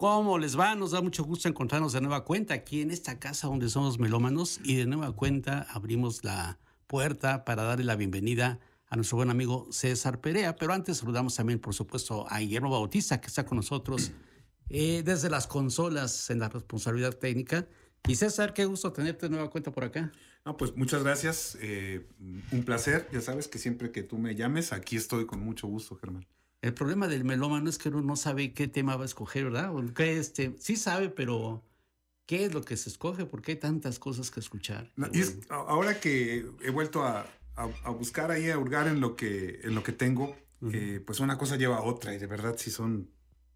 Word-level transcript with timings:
¿Cómo 0.00 0.38
les 0.38 0.58
va? 0.58 0.74
Nos 0.76 0.92
da 0.92 1.02
mucho 1.02 1.24
gusto 1.24 1.46
encontrarnos 1.46 1.92
de 1.92 2.00
nueva 2.00 2.24
cuenta 2.24 2.54
aquí 2.54 2.80
en 2.80 2.90
esta 2.90 3.18
casa 3.18 3.48
donde 3.48 3.68
somos 3.68 3.98
melómanos 3.98 4.58
y 4.64 4.76
de 4.76 4.86
nueva 4.86 5.12
cuenta 5.12 5.66
abrimos 5.68 6.24
la 6.24 6.58
puerta 6.86 7.44
para 7.44 7.64
darle 7.64 7.84
la 7.84 7.96
bienvenida 7.96 8.60
a 8.88 8.96
nuestro 8.96 9.18
buen 9.18 9.28
amigo 9.28 9.66
César 9.70 10.22
Perea. 10.22 10.56
Pero 10.56 10.72
antes 10.72 10.96
saludamos 10.96 11.36
también, 11.36 11.58
por 11.58 11.74
supuesto, 11.74 12.24
a 12.30 12.38
Guillermo 12.38 12.70
Bautista 12.70 13.20
que 13.20 13.26
está 13.26 13.44
con 13.44 13.56
nosotros 13.56 14.12
eh, 14.70 15.02
desde 15.04 15.28
las 15.28 15.46
consolas 15.46 16.30
en 16.30 16.38
la 16.38 16.48
responsabilidad 16.48 17.18
técnica. 17.18 17.68
Y 18.08 18.14
César, 18.14 18.54
qué 18.54 18.64
gusto 18.64 18.94
tenerte 18.94 19.26
de 19.26 19.30
nueva 19.32 19.50
cuenta 19.50 19.70
por 19.70 19.84
acá. 19.84 20.10
No, 20.46 20.56
pues 20.56 20.74
muchas 20.76 21.04
gracias. 21.04 21.58
Eh, 21.60 22.08
un 22.52 22.64
placer. 22.64 23.06
Ya 23.12 23.20
sabes 23.20 23.48
que 23.48 23.58
siempre 23.58 23.92
que 23.92 24.02
tú 24.02 24.16
me 24.16 24.34
llames, 24.34 24.72
aquí 24.72 24.96
estoy 24.96 25.26
con 25.26 25.40
mucho 25.40 25.66
gusto, 25.66 25.94
Germán. 25.96 26.26
El 26.62 26.74
problema 26.74 27.08
del 27.08 27.24
melómano 27.24 27.70
es 27.70 27.78
que 27.78 27.88
uno 27.88 28.02
no 28.02 28.16
sabe 28.16 28.52
qué 28.52 28.68
tema 28.68 28.96
va 28.96 29.02
a 29.02 29.06
escoger, 29.06 29.44
¿verdad? 29.44 29.72
Que 29.94 30.18
este, 30.18 30.54
sí 30.58 30.76
sabe, 30.76 31.08
pero 31.08 31.64
¿qué 32.26 32.44
es 32.44 32.52
lo 32.52 32.62
que 32.62 32.76
se 32.76 32.90
escoge? 32.90 33.24
Porque 33.24 33.52
hay 33.52 33.58
tantas 33.58 33.98
cosas 33.98 34.30
que 34.30 34.40
escuchar. 34.40 34.92
ahora 35.48 35.98
que 36.00 36.46
he 36.62 36.70
vuelto 36.70 37.02
a, 37.04 37.26
buscar 37.98 38.30
ahí, 38.30 38.50
a 38.50 38.58
hurgar 38.58 38.88
en 38.88 39.00
lo 39.00 39.16
que, 39.16 39.60
en 39.62 39.74
lo 39.74 39.82
que 39.82 39.92
tengo, 39.92 40.36
eh, 40.72 41.02
pues 41.04 41.20
una 41.20 41.38
cosa 41.38 41.56
lleva 41.56 41.78
a 41.78 41.82
otra 41.82 42.14
y 42.14 42.18
de 42.18 42.26
verdad 42.26 42.54
sí 42.58 42.70
son 42.70 43.08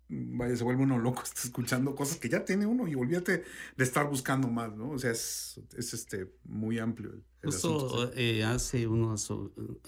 vaya, 0.09 0.57
se 0.57 0.65
vuelve 0.65 0.83
uno 0.83 0.99
loco, 0.99 1.23
está 1.25 1.43
escuchando 1.45 1.95
cosas 1.95 2.17
que 2.19 2.29
ya 2.29 2.45
tiene 2.45 2.67
uno 2.67 2.89
y 2.89 2.95
olvídate 2.95 3.45
de 3.77 3.85
estar 3.85 4.09
buscando 4.09 4.49
más, 4.49 4.75
¿no? 4.75 4.91
O 4.91 4.99
sea, 4.99 5.11
es, 5.11 5.61
es 5.77 5.95
este, 5.95 6.33
muy 6.45 6.79
amplio. 6.79 7.13
Justo 7.43 8.11
eh, 8.15 8.45
hace 8.45 8.87
unos, 8.87 9.31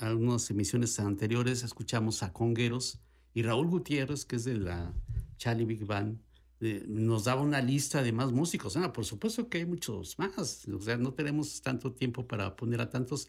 algunas 0.01 0.51
emisiones 0.51 0.99
anteriores 1.01 1.63
escuchamos 1.63 2.23
a 2.23 2.33
Congueros 2.33 3.01
y 3.37 3.43
Raúl 3.43 3.67
Gutiérrez, 3.67 4.25
que 4.25 4.37
es 4.37 4.45
de 4.45 4.55
la 4.55 4.95
Charlie 5.37 5.67
Big 5.67 5.85
Band, 5.85 6.19
eh, 6.61 6.87
nos 6.89 7.25
daba 7.25 7.43
una 7.43 7.61
lista 7.61 8.03
de 8.03 8.11
más 8.11 8.33
músicos. 8.33 8.79
Ah, 8.79 8.95
por 8.95 9.05
supuesto 9.05 9.51
que 9.51 9.59
hay 9.59 9.67
muchos 9.67 10.19
más, 10.19 10.67
o 10.67 10.81
sea, 10.81 10.97
no 10.97 11.13
tenemos 11.13 11.61
tanto 11.61 11.93
tiempo 11.93 12.27
para 12.27 12.57
poner 12.57 12.81
a 12.81 12.89
tantos. 12.89 13.29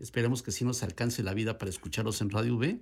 Esperemos 0.00 0.42
que 0.42 0.50
sí 0.50 0.64
nos 0.64 0.82
alcance 0.82 1.22
la 1.22 1.34
vida 1.34 1.56
para 1.56 1.70
escucharlos 1.70 2.20
en 2.20 2.30
Radio 2.30 2.56
V 2.56 2.80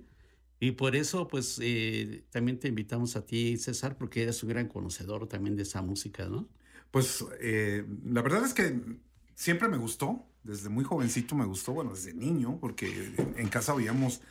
y 0.59 0.71
por 0.71 0.95
eso, 0.95 1.27
pues, 1.27 1.59
eh, 1.61 2.23
también 2.31 2.57
te 2.57 2.69
invitamos 2.69 3.15
a 3.17 3.23
ti, 3.23 3.55
César, 3.57 3.95
porque 3.95 4.23
eres 4.23 4.41
un 4.41 4.49
gran 4.49 4.67
conocedor 4.67 5.27
también 5.27 5.55
de 5.55 5.61
esa 5.61 5.83
música, 5.83 6.27
¿no? 6.27 6.49
Pues, 6.89 7.23
eh, 7.39 7.85
la 8.03 8.23
verdad 8.23 8.45
es 8.45 8.55
que 8.55 8.81
siempre 9.35 9.67
me 9.67 9.77
gustó, 9.77 10.25
desde 10.43 10.69
muy 10.69 10.83
jovencito 10.83 11.35
me 11.35 11.45
gustó, 11.45 11.73
bueno, 11.73 11.93
desde 11.93 12.15
niño, 12.15 12.57
porque 12.59 13.13
en 13.37 13.47
casa 13.49 13.75
oíamos, 13.75 14.21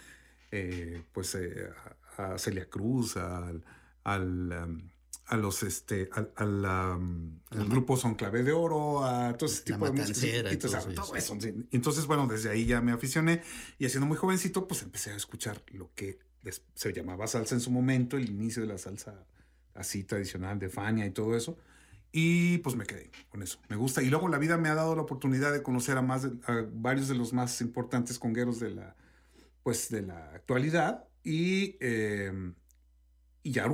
eh, 0.51 1.05
pues, 1.13 1.37
a, 2.19 2.39
Celia 2.39 2.69
Cruz, 2.69 3.17
al, 3.17 3.65
al 4.05 4.93
a 5.27 5.37
los 5.37 5.63
este 5.63 6.11
al, 6.13 6.31
al, 6.37 7.69
grupo 7.69 7.97
Son 7.97 8.15
Clave 8.15 8.43
de 8.43 8.53
Oro, 8.53 9.05
a 9.05 9.37
todo 9.37 9.49
ese 9.49 9.63
tipo 9.63 9.87
de 9.87 9.93
música. 9.93 10.51
Entonces, 11.71 12.07
bueno, 12.07 12.27
desde 12.27 12.51
ahí 12.51 12.67
ya 12.67 12.81
me 12.81 12.93
aficioné 12.93 13.43
y 13.79 13.89
siendo 13.89 14.07
muy 14.07 14.17
jovencito, 14.17 14.67
pues 14.67 14.83
empecé 14.83 15.13
a 15.13 15.17
escuchar 15.17 15.63
lo 15.73 15.91
que 15.95 16.19
se 16.75 16.93
llamaba 16.93 17.27
salsa 17.27 17.55
en 17.55 17.61
su 17.61 17.71
momento, 17.71 18.17
el 18.17 18.29
inicio 18.29 18.63
de 18.63 18.69
la 18.69 18.79
salsa 18.79 19.27
así 19.75 20.05
tradicional 20.05 20.59
de 20.59 20.69
Fania 20.69 21.07
y 21.07 21.11
todo 21.11 21.37
eso. 21.37 21.57
Y 22.11 22.59
pues 22.59 22.77
me 22.77 22.85
quedé 22.85 23.11
con 23.31 23.43
eso. 23.43 23.59
Me 23.71 23.77
gusta. 23.77 24.03
Y 24.03 24.11
luego 24.11 24.29
la 24.29 24.37
vida 24.37 24.59
me 24.59 24.69
ha 24.69 24.75
dado 24.75 24.95
la 24.95 25.03
oportunidad 25.03 25.51
de 25.51 25.63
conocer 25.63 25.97
a 25.97 26.03
más 26.03 26.27
a 26.27 26.67
varios 26.71 27.09
de 27.09 27.15
los 27.15 27.33
más 27.33 27.61
importantes 27.63 28.19
congueros 28.19 28.61
de 28.61 28.71
la 28.71 28.97
pues 29.63 29.89
de 29.89 30.03
la 30.03 30.31
actualidad 30.35 31.09
y, 31.25 31.77
eh, 31.81 32.53
y 33.43 33.53
ya 33.53 33.65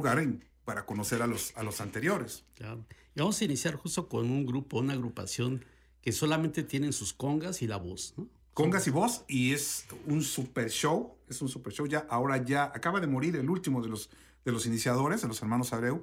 para 0.64 0.84
conocer 0.84 1.22
a 1.22 1.26
los, 1.26 1.56
a 1.56 1.62
los 1.62 1.80
anteriores. 1.80 2.44
Claro. 2.54 2.84
Y 3.14 3.20
vamos 3.20 3.40
a 3.40 3.44
iniciar 3.44 3.74
justo 3.76 4.08
con 4.08 4.30
un 4.30 4.46
grupo, 4.46 4.78
una 4.78 4.92
agrupación 4.92 5.64
que 6.02 6.12
solamente 6.12 6.62
tienen 6.62 6.92
sus 6.92 7.12
congas 7.12 7.62
y 7.62 7.66
la 7.66 7.76
voz, 7.76 8.14
¿no? 8.16 8.28
Congas 8.54 8.86
y 8.86 8.90
voz, 8.90 9.24
y 9.28 9.52
es 9.52 9.86
un 10.06 10.22
super 10.22 10.68
show, 10.68 11.16
es 11.28 11.40
un 11.42 11.48
super 11.48 11.72
show. 11.72 11.86
Ya, 11.86 12.06
ahora 12.10 12.44
ya 12.44 12.64
acaba 12.64 13.00
de 13.00 13.06
morir 13.06 13.36
el 13.36 13.48
último 13.48 13.80
de 13.82 13.88
los, 13.88 14.10
de 14.44 14.50
los 14.52 14.66
iniciadores, 14.66 15.22
de 15.22 15.28
los 15.28 15.40
hermanos 15.40 15.72
Abreu, 15.72 16.02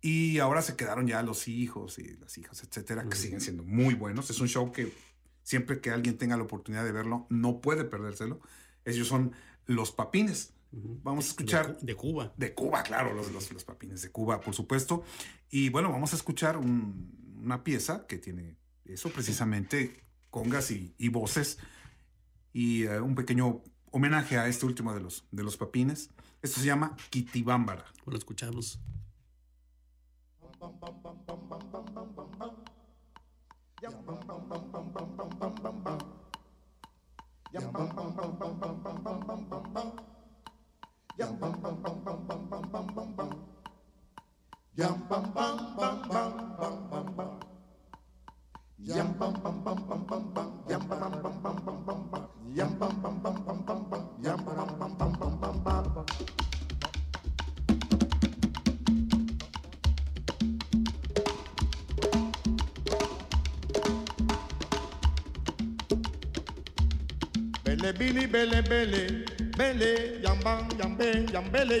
y 0.00 0.40
ahora 0.40 0.62
se 0.62 0.74
quedaron 0.74 1.06
ya 1.06 1.22
los 1.22 1.46
hijos 1.46 2.00
y 2.00 2.16
las 2.16 2.36
hijas, 2.38 2.64
etcétera, 2.64 3.08
que 3.08 3.16
siguen 3.16 3.40
siendo 3.40 3.62
muy 3.62 3.94
buenos. 3.94 4.30
Es 4.30 4.40
un 4.40 4.48
show 4.48 4.72
que 4.72 4.92
siempre 5.44 5.80
que 5.80 5.90
alguien 5.90 6.18
tenga 6.18 6.36
la 6.36 6.42
oportunidad 6.42 6.84
de 6.84 6.90
verlo, 6.90 7.26
no 7.30 7.60
puede 7.60 7.84
perdérselo. 7.84 8.40
Ellos 8.84 9.06
son 9.06 9.32
los 9.66 9.92
papines. 9.92 10.54
Vamos 10.72 11.26
a 11.26 11.28
escuchar. 11.28 11.78
De, 11.80 11.94
Cuba. 11.94 12.32
De 12.36 12.54
Cuba, 12.54 12.82
claro, 12.82 13.12
los, 13.12 13.30
los, 13.30 13.64
papines 13.64 14.00
de 14.02 14.10
Cuba, 14.10 14.40
por 14.40 14.54
supuesto. 14.54 15.04
Y 15.50 15.68
bueno, 15.68 15.90
vamos 15.90 16.12
a 16.14 16.16
escuchar 16.16 16.56
una 16.56 17.62
pieza 17.62 18.06
que 18.06 18.16
tiene 18.16 18.56
eso, 18.86 19.10
precisamente, 19.10 20.04
congas 20.30 20.70
y, 20.70 21.08
voces. 21.08 21.58
Y 22.54 22.84
eh, 22.84 23.00
un 23.00 23.14
pequeño 23.14 23.62
homenaje 23.90 24.38
a 24.38 24.48
este 24.48 24.64
último 24.64 24.94
de 24.94 25.00
los, 25.00 25.26
de 25.30 25.42
los 25.42 25.58
papines. 25.58 26.10
Esto 26.40 26.60
se 26.60 26.66
llama 26.66 26.96
Kitibámbara. 27.10 27.84
Por 28.04 28.14
escucharlos. 28.14 28.80
Yum 41.18 41.38
bum 41.40 41.52
bum 41.62 41.82
bum 41.82 42.04
bum 42.04 42.26
bum 42.28 42.48
bum 42.50 42.62
bum 42.72 42.86
bum 42.96 43.16
bum. 43.16 43.30
Yum 44.78 44.96
bum 45.08 45.24
bum 45.34 45.58
bum 45.76 46.02
bum 46.08 46.32
bum 46.58 46.90
bum 46.90 47.06
bum. 47.16 47.30
Yum 48.78 49.08
bum 49.18 49.34
bum 49.44 49.64
bum 49.64 49.78
bum 49.88 50.06
bum 50.08 50.34
bum. 50.34 50.48
Yum 50.68 50.80
bum 50.88 51.00
bum 51.22 51.42
bum 51.42 51.56
bum 51.66 51.84
bum 51.86 52.08
bum. 52.10 52.24
Yum 52.56 52.78
bum 52.78 53.02
bum 53.02 53.22
bum 53.22 53.36
bum. 53.46 53.51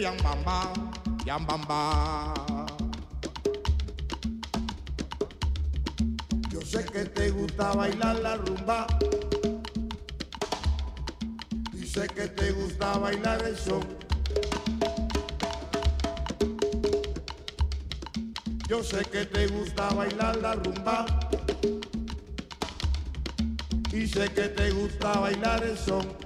yambamba, 0.00 0.72
yambamba. 1.24 2.34
Yo 6.50 6.60
sé 6.60 6.84
que 6.84 7.04
te 7.04 7.30
gusta 7.30 7.72
bailar 7.72 8.16
la 8.20 8.36
rumba. 8.36 8.86
Y 11.72 11.86
sé 11.86 12.08
que 12.08 12.28
te 12.28 12.52
gusta 12.52 12.98
bailar 12.98 13.42
el 13.42 13.56
son. 13.56 13.82
Yo 18.68 18.82
sé 18.82 19.04
que 19.04 19.26
te 19.26 19.46
gusta 19.48 19.90
bailar 19.90 20.36
la 20.36 20.54
rumba. 20.54 21.06
Y 23.92 24.06
sé 24.06 24.28
que 24.30 24.48
te 24.48 24.70
gusta 24.70 25.20
bailar 25.20 25.62
el 25.64 25.76
son. 25.76 26.21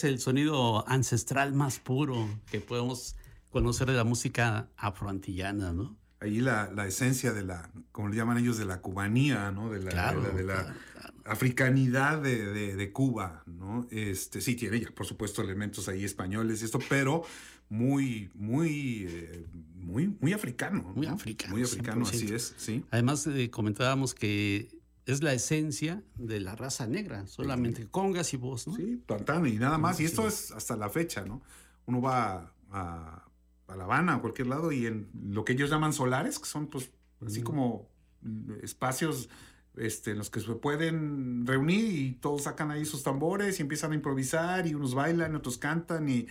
Es 0.00 0.04
el 0.04 0.18
sonido 0.18 0.88
ancestral 0.88 1.52
más 1.52 1.78
puro 1.78 2.26
que 2.50 2.60
podemos 2.60 3.16
conocer 3.50 3.88
de 3.88 3.94
la 3.94 4.04
música 4.04 4.68
afroantillana, 4.76 5.72
¿no? 5.72 5.96
Ahí 6.20 6.40
la, 6.40 6.70
la 6.74 6.86
esencia 6.86 7.32
de 7.32 7.42
la, 7.42 7.70
como 7.92 8.08
le 8.08 8.16
llaman 8.16 8.38
ellos, 8.38 8.58
de 8.58 8.64
la 8.64 8.80
cubanía, 8.80 9.50
¿no? 9.50 9.70
De 9.70 9.82
la, 9.82 10.14
de 10.14 10.42
la, 10.42 10.74
africanidad 11.24 12.20
de, 12.20 12.76
de, 12.76 12.92
Cuba, 12.92 13.42
¿no? 13.46 13.86
Este, 13.90 14.40
sí, 14.40 14.54
tiene 14.54 14.80
ya, 14.80 14.90
por 14.90 15.06
supuesto, 15.06 15.42
elementos 15.42 15.88
ahí 15.88 16.04
españoles 16.04 16.62
y 16.62 16.64
esto, 16.64 16.78
pero 16.88 17.24
muy, 17.68 18.30
muy, 18.34 19.06
eh, 19.08 19.46
muy, 19.76 20.16
muy 20.20 20.32
africano. 20.32 20.92
Muy 20.94 21.06
africano. 21.06 21.52
Muy 21.52 21.62
africano, 21.62 22.04
así 22.06 22.32
es, 22.32 22.54
sí. 22.56 22.84
Además, 22.90 23.26
eh, 23.26 23.50
comentábamos 23.50 24.14
que 24.14 24.79
es 25.12 25.22
la 25.22 25.32
esencia 25.32 26.02
de 26.16 26.40
la 26.40 26.56
raza 26.56 26.86
negra, 26.86 27.26
solamente 27.26 27.88
congas 27.88 28.32
y 28.34 28.36
voz, 28.36 28.66
¿no? 28.66 28.74
Sí, 28.74 29.02
tantana 29.06 29.48
y 29.48 29.58
nada 29.58 29.78
más. 29.78 30.00
Y 30.00 30.04
esto 30.04 30.26
es 30.26 30.52
hasta 30.52 30.76
la 30.76 30.90
fecha, 30.90 31.24
¿no? 31.24 31.42
Uno 31.86 32.00
va 32.00 32.54
a, 32.70 33.24
a, 33.68 33.76
La 33.76 33.84
Habana, 33.84 34.16
a 34.16 34.20
cualquier 34.20 34.48
lado, 34.48 34.72
y 34.72 34.86
en 34.86 35.08
lo 35.14 35.44
que 35.44 35.52
ellos 35.52 35.70
llaman 35.70 35.92
solares, 35.92 36.38
que 36.38 36.46
son 36.46 36.68
pues 36.68 36.90
así 37.24 37.42
como 37.42 37.88
espacios 38.62 39.28
este, 39.76 40.10
en 40.10 40.18
los 40.18 40.30
que 40.30 40.40
se 40.40 40.52
pueden 40.54 41.46
reunir 41.46 41.84
y 41.84 42.12
todos 42.12 42.42
sacan 42.42 42.70
ahí 42.70 42.84
sus 42.84 43.02
tambores 43.02 43.58
y 43.58 43.62
empiezan 43.62 43.92
a 43.92 43.94
improvisar 43.94 44.66
y 44.66 44.74
unos 44.74 44.94
bailan, 44.94 45.34
otros 45.36 45.58
cantan 45.58 46.08
y 46.08 46.26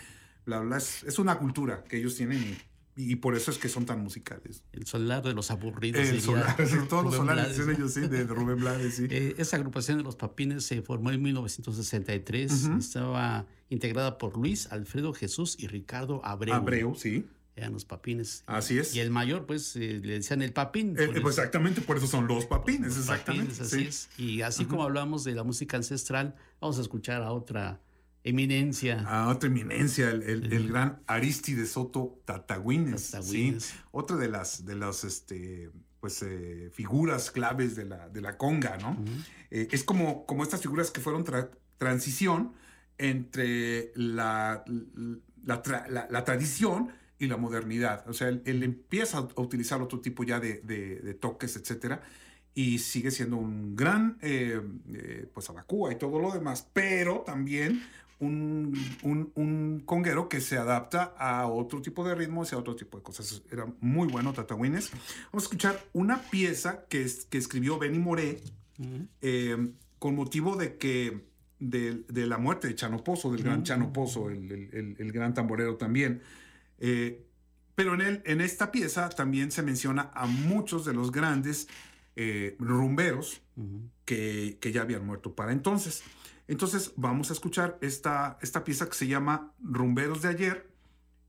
bla, 0.46 0.60
bla. 0.60 0.78
Es, 0.78 1.04
es 1.04 1.20
una 1.20 1.38
cultura 1.38 1.84
que 1.84 1.98
ellos 1.98 2.16
tienen 2.16 2.42
y 2.42 2.58
y 3.00 3.16
por 3.16 3.34
eso 3.34 3.50
es 3.50 3.58
que 3.58 3.70
son 3.70 3.86
tan 3.86 4.04
musicales. 4.04 4.62
El 4.74 4.86
solar 4.86 5.24
de 5.24 5.34
los 5.34 5.52
aburridos. 5.52 6.06
El 6.06 6.20
solar, 6.20 6.58
todos 6.90 7.06
los 7.06 7.16
solares 7.16 7.58
ellos, 7.58 7.94
sí, 7.94 8.02
de 8.02 8.26
Rubén 8.26 8.58
Blades, 8.58 8.96
sí. 8.96 9.08
Eh, 9.10 9.36
esa 9.38 9.56
agrupación 9.56 9.98
de 9.98 10.04
los 10.04 10.18
Papines 10.18 10.66
se 10.66 10.82
formó 10.82 11.10
en 11.12 11.22
1963. 11.22 12.70
Estaba 12.78 13.46
integrada 13.70 14.18
por 14.18 14.38
Luis, 14.38 14.68
Alfredo 14.72 15.14
Jesús 15.14 15.56
y 15.58 15.68
Ricardo 15.68 16.20
Abreu. 16.26 16.56
Abreu, 16.56 16.96
sí. 16.96 17.26
Eran 17.56 17.74
los 17.74 17.84
papines. 17.84 18.44
Así 18.48 18.78
es. 18.78 18.96
Y 18.96 19.02
el 19.02 19.12
mayor, 19.12 19.46
pues, 19.46 19.76
eh, 19.76 20.00
le 20.02 20.14
decían 20.14 20.42
el 20.42 20.54
papín. 20.54 20.96
Eh, 20.98 21.10
pues 21.22 21.38
exactamente, 21.38 21.82
por 21.82 21.98
eso 21.98 22.08
son 22.08 22.28
los 22.28 22.46
papines, 22.46 22.98
exactamente. 22.98 23.62
así 23.62 23.84
es. 23.84 24.10
Y 24.18 24.42
así 24.42 24.66
como 24.66 24.84
hablamos 24.84 25.26
de 25.26 25.36
la 25.36 25.44
música 25.44 25.76
ancestral, 25.76 26.36
vamos 26.62 26.78
a 26.80 26.82
escuchar 26.82 27.22
a 27.22 27.32
otra 27.32 27.82
Eminencia. 28.30 29.04
A 29.08 29.30
otra 29.30 29.50
eminencia, 29.50 30.10
el, 30.10 30.70
gran 30.70 31.02
Aristide 31.08 31.66
Soto 31.66 32.22
Tatagüines. 32.26 33.16
¿sí? 33.22 33.58
Otra 33.92 34.18
de 34.18 34.30
las, 34.30 34.66
de 34.66 34.76
las 34.76 35.04
este, 35.04 35.72
pues, 36.00 36.22
eh, 36.24 36.70
figuras 36.74 37.32
claves 37.32 37.76
de 37.76 37.86
la, 37.86 38.10
de 38.10 38.22
la 38.22 38.38
conga, 38.38 38.78
¿no? 38.78 38.98
Eh, 39.52 39.68
es 39.72 39.84
como, 39.84 40.26
como 40.26 40.44
estas 40.44 40.62
figuras 40.62 40.92
que 40.92 41.02
fueron 41.02 41.26
transición 41.78 42.54
entre 42.98 43.92
la, 43.96 44.64
la, 45.46 46.24
tradición 46.24 46.92
y 47.18 47.28
la 47.28 47.38
modernidad. 47.38 48.08
O 48.08 48.14
sea, 48.14 48.30
él, 48.30 48.64
empieza 48.64 49.18
a 49.18 49.42
utilizar 49.42 49.82
otro 49.82 50.00
tipo 50.00 50.24
ya 50.24 50.40
de, 50.40 50.60
de, 50.62 51.14
toques, 51.16 51.56
etcétera, 51.56 52.02
y 52.54 52.80
sigue 52.80 53.12
siendo 53.12 53.38
un 53.38 53.76
gran, 53.76 54.18
eh, 54.22 54.62
pues, 55.34 55.50
abacúa 55.50 55.92
y 55.92 55.98
todo 55.98 56.20
lo 56.20 56.32
demás, 56.32 56.68
pero 56.74 57.22
también 57.26 57.82
un, 58.20 58.74
un, 59.36 59.82
conguero 59.86 60.28
que 60.28 60.42
se 60.42 60.58
adapta 60.58 61.16
a 61.18 61.48
otro 61.48 61.82
tipo 61.82 62.06
de 62.06 62.16
ritmos 62.16 62.52
y 62.52 62.56
a 62.56 62.58
otro 62.58 62.76
tipo 62.76 62.98
de 62.98 63.04
cosas. 63.04 63.42
Era 63.52 63.66
muy 63.80 64.08
bueno 64.08 64.34
Tatawines. 64.34 64.92
Vamos 65.32 65.44
a 65.44 65.46
escuchar 65.46 65.80
una 65.94 66.22
pieza 66.24 66.86
que, 66.90 67.08
que 67.30 67.38
escribió 67.38 67.80
Benny 67.80 68.00
Moré 68.00 68.42
eh, 69.22 69.72
con 70.00 70.16
motivo 70.16 70.56
de 70.56 70.78
que 70.78 71.26
de, 71.60 72.04
la 72.10 72.38
muerte 72.38 72.68
de 72.68 72.76
Chano 72.76 73.04
Pozo, 73.04 73.32
del 73.32 73.44
gran 73.44 73.64
Chano 73.64 73.92
Pozo, 73.92 74.30
el, 74.30 75.12
gran 75.12 75.34
tamborero 75.34 75.76
también. 75.76 76.22
Eh, 76.80 77.26
pero 77.76 77.94
en, 77.94 78.02
el, 78.02 78.22
en 78.26 78.42
esta 78.42 78.72
pieza 78.72 79.10
también 79.10 79.52
se 79.52 79.64
menciona 79.64 80.12
a 80.14 80.26
muchos 80.26 80.86
de 80.86 80.94
los 80.94 81.12
grandes 81.12 81.68
eh, 82.16 82.56
rumberos 82.60 83.42
que, 84.06 84.58
que, 84.60 84.72
ya 84.72 84.82
habían 84.82 85.06
muerto 85.06 85.36
para 85.36 85.52
entonces. 85.52 86.04
Entonces 86.50 86.94
vamos 86.96 87.30
a 87.30 87.34
escuchar 87.34 87.78
esta, 87.80 88.40
esta 88.42 88.64
pieza 88.64 88.90
que 88.90 88.96
se 88.96 89.06
llama 89.08 89.54
Rumberos 89.62 90.24
de 90.24 90.30
ayer 90.30 90.68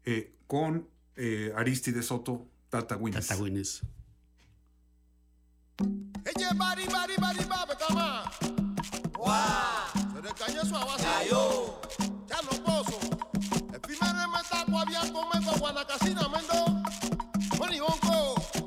eh, 0.07 0.35
con 0.47 0.89
eh, 1.15 1.53
Aristide 1.55 2.03
Soto 2.03 2.47
Tata. 2.71 2.97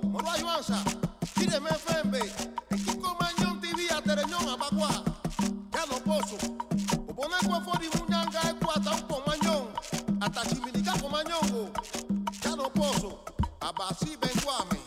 Moro 0.03 0.29
ayuanza. 0.29 0.83
Tíreme 1.33 1.72
fembe. 1.72 2.22
El 2.69 2.86
kiko 2.86 3.17
mañón 3.19 3.60
tibia 3.60 4.03
tereñón 4.03 4.48
abagua. 4.48 5.12
poso 6.13 6.38
obona 7.10 7.38
kwefori 7.48 7.88
munyanga 7.96 8.39
ekwata 8.50 8.91
nkomanyong 9.00 9.67
atachiminika 10.25 10.91
komanyongo 11.01 11.62
ya 12.46 12.55
no 12.55 12.70
poso. 12.70 13.12
Abasi 13.60 14.17
benkwame 14.22 14.77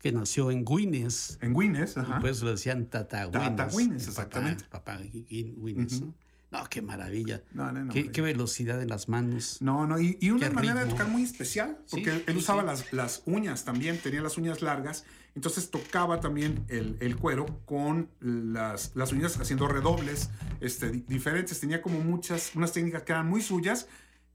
que 0.00 0.12
nació 0.12 0.50
en 0.50 0.64
Guinness. 0.64 1.38
En 1.42 1.54
Guinness, 1.54 1.96
ajá. 1.98 2.18
Pues 2.20 2.42
lo 2.42 2.50
decían 2.50 2.86
Tata 2.86 3.26
Guinness. 3.26 3.42
Tata 3.56 3.68
Guinness, 3.68 4.02
el 4.04 4.08
exactamente. 4.08 4.64
Papá, 4.64 4.94
papá 4.96 5.04
Gui- 5.04 5.26
Guinness, 5.28 6.00
¿no? 6.00 6.14
No, 6.52 6.64
qué 6.68 6.82
maravilla. 6.82 7.44
No, 7.52 7.70
no, 7.70 7.84
no, 7.84 7.92
qué, 7.92 8.10
qué 8.10 8.20
velocidad 8.22 8.82
en 8.82 8.88
las 8.88 9.08
manos. 9.08 9.58
No, 9.60 9.86
no, 9.86 10.00
y, 10.00 10.18
y 10.20 10.30
una 10.30 10.48
Qué 10.48 10.54
manera 10.54 10.84
de 10.84 10.90
tocar 10.90 11.06
muy 11.06 11.22
especial, 11.22 11.78
porque 11.88 12.10
Sí, 12.10 12.22
él, 12.26 12.32
sí, 12.34 12.38
usaba 12.38 12.62
sí. 12.62 12.66
Las, 12.66 12.92
las 12.92 13.22
uñas 13.26 13.64
también, 13.64 13.98
tenía 13.98 14.20
las 14.20 14.36
uñas 14.36 14.60
largas, 14.60 15.04
entonces 15.36 15.70
tocaba 15.70 16.18
también 16.18 16.64
el, 16.66 16.96
el 16.98 17.16
cuero 17.16 17.46
con 17.66 18.08
las, 18.20 18.90
las 18.96 19.12
uñas 19.12 19.38
haciendo 19.38 19.68
redobles 19.68 20.30
este, 20.60 20.90
di- 20.90 21.04
diferentes. 21.06 21.60
Tenía 21.60 21.82
como 21.82 22.00
muchas, 22.00 22.50
unas 22.56 22.72
técnicas 22.72 23.02
que 23.04 23.12
eran 23.12 23.28
muy 23.28 23.42
suyas, 23.42 23.86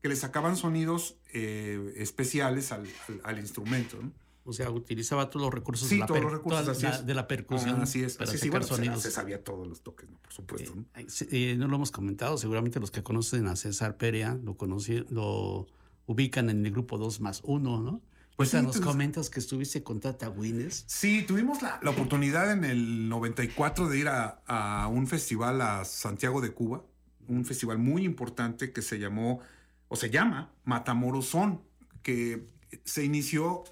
que 0.02 0.08
le 0.08 0.16
sacaban 0.16 0.56
sonidos 0.56 1.18
eh, 1.34 1.96
especiales 1.98 2.72
al, 2.72 2.84
al- 3.10 3.22
al 3.26 3.40
instrumento. 3.40 3.98
¿no? 4.02 4.14
O 4.48 4.54
sea, 4.54 4.70
utilizaba 4.70 5.30
todos 5.32 5.48
los 5.48 5.54
recursos, 5.54 5.88
Sí, 5.90 5.96
de, 5.96 6.02
la 6.02 6.06
todos 6.06 6.22
los 6.22 6.32
recursos, 6.32 6.78
toda 6.78 6.92
la- 6.92 7.02
de 7.02 7.14
la 7.16 7.28
percusión 7.28 7.78
Ah, 7.80 7.84
así 7.84 8.04
es, 8.04 8.16
para 8.18 8.30
así 8.30 8.38
sacar 8.38 8.52
bueno, 8.52 8.68
se- 8.68 8.76
sonidos. 8.76 9.02
se 9.02 9.10
sabía 9.12 9.44
todos 9.44 9.68
los 9.68 9.82
toques, 9.82 10.08
¿no? 10.10 10.20
por 10.20 10.32
supuesto. 10.32 10.76
¿no? 10.76 10.86
Eh, 10.96 11.06
sí, 11.10 11.26
eh, 11.32 11.56
no 11.58 11.68
lo 11.68 11.78
hemos 11.78 11.90
comentado, 11.92 12.38
seguramente 12.38 12.80
los 12.80 12.92
que 12.92 13.02
conocen 13.02 13.48
a 13.48 13.56
César 13.56 13.98
Perea 13.98 14.36
lo, 14.44 14.56
conocí- 14.56 15.06
lo 15.10 15.66
ubican 16.06 16.52
en 16.52 16.64
el 16.64 16.72
grupo 16.72 17.00
2 17.00 17.22
más 17.22 17.42
1, 17.44 17.82
¿no? 17.82 17.92
Pues 18.36 18.36
Pues 18.36 18.50
sí, 18.50 18.56
nos 18.58 18.62
entonces- 18.76 18.86
comentas 18.86 19.30
que 19.32 19.40
estuviste 19.40 19.82
con 19.82 20.00
Tata 20.00 20.30
Guinness. 20.30 20.84
Sí, 20.88 21.24
tuvimos 21.28 21.64
la, 21.64 21.80
la 21.82 21.90
oportunidad 21.90 22.52
en 22.52 22.66
el 22.66 23.10
94 23.10 23.88
de 23.90 23.98
ir 23.98 24.10
a, 24.10 24.44
a 24.46 24.88
un 24.90 25.08
festival 25.08 25.60
a 25.62 25.86
Santiago 25.86 26.40
de 26.42 26.52
Cuba, 26.52 26.84
un 27.28 27.46
festival 27.46 27.80
muy 27.80 28.04
importante 28.06 28.72
que 28.72 28.84
se 28.84 29.00
llamó, 29.00 29.40
o 29.88 29.96
se 29.96 30.12
llama 30.12 30.52
Matamoros 30.66 31.26
Son, 31.26 31.62
que 32.04 32.46
se 32.84 33.04
inició 33.06 33.64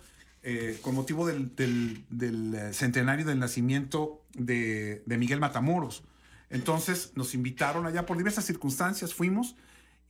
eh, 0.46 0.78
con 0.82 0.94
motivo 0.94 1.26
del, 1.26 1.54
eh, 1.58 2.74
centenario 2.74 3.26
del 3.26 3.40
nacimiento 3.40 4.22
de, 4.34 5.02
Miguel 5.06 5.40
Matamoros. 5.40 6.04
Entonces 6.50 7.14
nos 7.16 7.34
invitaron 7.34 7.86
allá 7.86 8.06
por 8.06 8.18
diversas 8.18 8.46
circunstancias, 8.46 9.14
fuimos. 9.14 9.56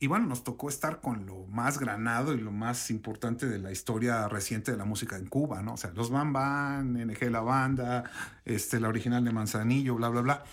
Y 0.00 0.08
bueno, 0.08 0.26
nos 0.26 0.42
tocó 0.42 0.68
estar 0.68 1.00
con 1.00 1.24
lo 1.24 1.46
más 1.46 1.78
granado 1.78 2.34
y 2.34 2.40
lo 2.40 2.50
más 2.50 2.90
importante 2.90 3.46
de 3.46 3.58
la 3.60 3.70
historia 3.70 4.26
reciente 4.28 4.72
de 4.72 4.76
la 4.76 4.84
música 4.84 5.16
en 5.16 5.26
Cuba, 5.26 5.62
¿no? 5.62 5.74
O 5.74 5.76
sea, 5.76 5.92
los 5.92 6.10
Bam 6.10 6.32
Bam, 6.32 6.96
NG 6.96 7.30
La 7.30 7.40
Banda, 7.40 8.10
este, 8.44 8.80
la 8.80 8.88
original 8.88 9.24
de 9.24 9.30
Manzanillo, 9.30 9.94
bla, 9.94 10.08
bla, 10.08 10.20
bla. 10.20 10.44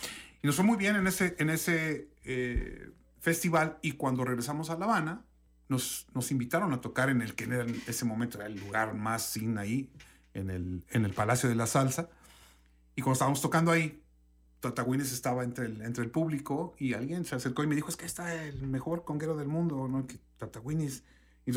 Y 0.43 0.47
nos 0.47 0.55
fue 0.55 0.63
muy 0.63 0.77
bien 0.77 0.95
en 0.95 1.07
ese, 1.07 1.35
en 1.39 1.49
ese 1.49 2.07
eh, 2.23 2.91
festival 3.19 3.79
y 3.81 3.93
cuando 3.93 4.23
regresamos 4.23 4.69
a 4.69 4.77
La 4.77 4.85
Habana, 4.85 5.25
nos, 5.71 6.05
nos 6.13 6.31
invitaron 6.31 6.73
a 6.73 6.81
tocar 6.81 7.09
en 7.09 7.21
el 7.21 7.33
que 7.33 7.45
en 7.45 7.81
ese 7.87 8.03
momento 8.03 8.37
era 8.37 8.47
el 8.47 8.59
lugar 8.59 8.93
más 8.93 9.23
sin 9.23 9.57
ahí, 9.57 9.89
en 10.33 10.49
el, 10.49 10.83
en 10.89 11.05
el 11.05 11.13
Palacio 11.13 11.47
de 11.47 11.55
la 11.55 11.65
Salsa. 11.65 12.09
Y 12.93 13.01
cuando 13.01 13.13
estábamos 13.13 13.41
tocando 13.41 13.71
ahí, 13.71 14.03
Tata 14.59 14.83
Guinness 14.83 15.13
estaba 15.13 15.45
entre 15.45 15.67
el, 15.67 15.81
entre 15.81 16.03
el 16.03 16.11
público 16.11 16.75
y 16.77 16.93
alguien 16.93 17.23
se 17.23 17.35
acercó 17.35 17.63
y 17.63 17.67
me 17.67 17.75
dijo, 17.75 17.87
es 17.87 17.95
que 17.95 18.05
está 18.05 18.43
el 18.43 18.67
mejor 18.67 19.05
conguero 19.05 19.37
del 19.37 19.47
mundo, 19.47 19.87
¿no? 19.87 20.05
Que. 20.05 20.19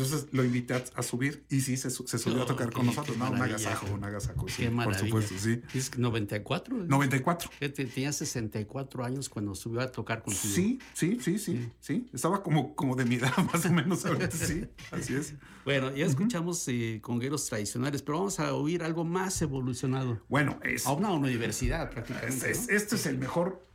Entonces 0.01 0.27
lo 0.31 0.43
invité 0.43 0.73
a, 0.73 1.03
subir 1.03 1.45
y 1.49 1.61
sí, 1.61 1.77
se, 1.77 1.89
su- 1.89 2.05
se 2.07 2.17
subió 2.17 2.43
a 2.43 2.45
tocar 2.45 2.69
qué- 2.69 2.75
con 2.75 2.85
nosotros. 2.85 3.17
No, 3.17 3.31
un 3.31 3.41
agasajo, 3.41 3.87
un 3.93 4.03
agasajo, 4.03 4.47
sí, 4.47 4.63
Qué 4.63 4.69
por 4.71 4.93
supuesto, 4.95 5.35
sí. 5.39 5.61
¿Es 5.73 5.97
94? 5.97 6.75
94. 6.85 7.49
Fíjate, 7.59 7.85
Tenía 7.85 8.11
64 8.11 9.05
años 9.05 9.29
cuando 9.29 9.55
subió 9.55 9.81
a 9.81 9.91
tocar 9.91 10.21
contigo. 10.23 10.53
Sí, 10.53 10.79
sí, 10.93 11.17
sí, 11.21 11.39
sí, 11.39 11.69
sí. 11.79 12.09
Estaba 12.13 12.43
como, 12.43 12.75
como 12.75 12.95
de 12.95 13.05
mi 13.05 13.15
edad, 13.15 13.31
más 13.53 13.65
o 13.65 13.71
menos, 13.71 14.05
ahorita 14.05 14.31
sí, 14.31 14.65
así 14.91 15.15
es. 15.15 15.33
Bueno, 15.63 15.95
ya 15.95 16.05
escuchamos 16.05 16.63
eh, 16.67 16.99
congueros 17.01 17.45
tradicionales, 17.47 18.01
pero 18.01 18.17
vamos 18.19 18.39
a 18.39 18.53
oír 18.53 18.83
algo 18.83 19.03
más 19.03 19.41
evolucionado. 19.41 20.21
Bueno, 20.29 20.59
es, 20.63 20.85
A 20.85 20.91
una 20.91 21.11
universidad 21.11 21.89
prácticamente. 21.89 22.51
Es- 22.51 22.57
es- 22.63 22.67
¿no? 22.69 22.75
este 22.75 22.95
es 22.95 23.05
el 23.05 23.17
mejor 23.17 23.65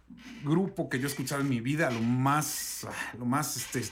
grupo 0.45 0.89
que 0.89 0.99
yo 0.99 1.07
he 1.07 1.11
escuchado 1.11 1.41
en 1.41 1.49
mi 1.49 1.61
vida, 1.61 1.91
lo 1.91 2.01
más, 2.01 2.87
lo 3.19 3.25
más 3.27 3.57
este, 3.57 3.83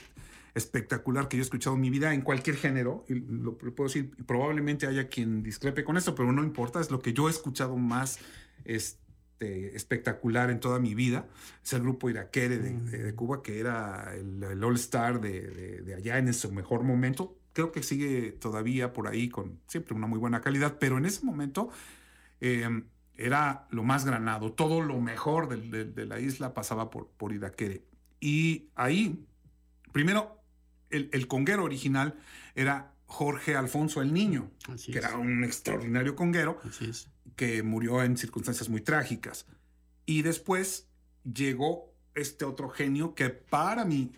espectacular 0.55 1.27
que 1.27 1.37
yo 1.37 1.41
he 1.41 1.43
escuchado 1.43 1.75
en 1.75 1.81
mi 1.81 1.89
vida 1.89 2.13
en 2.13 2.21
cualquier 2.21 2.55
género. 2.57 3.05
Y 3.07 3.15
lo, 3.15 3.57
lo 3.61 3.75
puedo 3.75 3.87
decir, 3.87 4.11
y 4.17 4.23
probablemente 4.23 4.87
haya 4.87 5.07
quien 5.07 5.43
discrepe 5.43 5.83
con 5.83 5.97
esto, 5.97 6.15
pero 6.15 6.31
no 6.31 6.43
importa, 6.43 6.79
es 6.79 6.91
lo 6.91 6.99
que 6.99 7.13
yo 7.13 7.27
he 7.27 7.31
escuchado 7.31 7.77
más 7.77 8.19
este, 8.65 9.75
espectacular 9.75 10.49
en 10.49 10.59
toda 10.59 10.79
mi 10.79 10.95
vida. 10.95 11.27
Es 11.63 11.73
el 11.73 11.81
grupo 11.81 12.09
Iraquere 12.09 12.57
de, 12.59 12.73
de- 12.73 13.03
de 13.03 13.15
Cuba, 13.15 13.41
que 13.41 13.59
era 13.59 14.13
el, 14.15 14.43
el 14.43 14.63
All 14.63 14.75
Star 14.75 15.21
de, 15.21 15.81
de- 15.81 15.95
allá 15.95 16.17
en 16.17 16.33
su 16.33 16.51
mejor 16.51 16.83
momento. 16.83 17.35
Creo 17.53 17.71
que 17.71 17.83
sigue 17.83 18.31
todavía 18.31 18.93
por 18.93 19.07
ahí 19.07 19.27
con 19.29 19.59
siempre 19.67 19.95
una 19.95 20.07
muy 20.07 20.19
buena 20.19 20.41
calidad, 20.41 20.77
pero 20.79 20.97
en 20.97 21.05
ese 21.05 21.25
momento 21.25 21.69
eh, 22.41 22.83
era 23.15 23.67
lo 23.71 23.83
más 23.83 24.05
granado. 24.05 24.53
Todo 24.53 24.81
lo 24.81 24.99
mejor 25.01 25.49
de, 25.49 25.85
de 25.85 26.05
la 26.05 26.19
isla 26.19 26.53
pasaba 26.53 26.89
por, 26.89 27.07
por 27.17 27.33
Iraquere. 27.33 27.83
Y 28.21 28.69
ahí, 28.75 29.25
primero, 29.91 30.38
el, 30.89 31.09
el 31.13 31.27
conguero 31.27 31.63
original 31.63 32.15
era 32.55 32.93
Jorge 33.05 33.55
Alfonso 33.55 34.01
el 34.01 34.13
Niño, 34.13 34.51
Así 34.71 34.91
que 34.91 34.99
es. 34.99 35.05
era 35.05 35.17
un 35.17 35.43
extraordinario 35.43 36.15
conguero 36.15 36.59
es. 36.81 37.07
que 37.35 37.63
murió 37.63 38.03
en 38.03 38.17
circunstancias 38.17 38.69
muy 38.69 38.81
trágicas. 38.81 39.45
Y 40.05 40.21
después 40.23 40.87
llegó 41.31 41.93
este 42.15 42.45
otro 42.45 42.69
genio 42.69 43.13
que 43.15 43.29
para 43.29 43.85
mi 43.85 44.11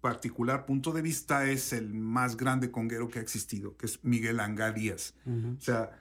particular 0.00 0.66
punto 0.66 0.92
de 0.92 1.00
vista 1.02 1.48
es 1.48 1.72
el 1.72 1.94
más 1.94 2.36
grande 2.36 2.70
conguero 2.70 3.08
que 3.08 3.18
ha 3.18 3.22
existido, 3.22 3.76
que 3.76 3.86
es 3.86 4.04
Miguel 4.04 4.38
Angá 4.40 4.70
Díaz. 4.72 5.14
O 5.26 5.60
sea, 5.60 5.98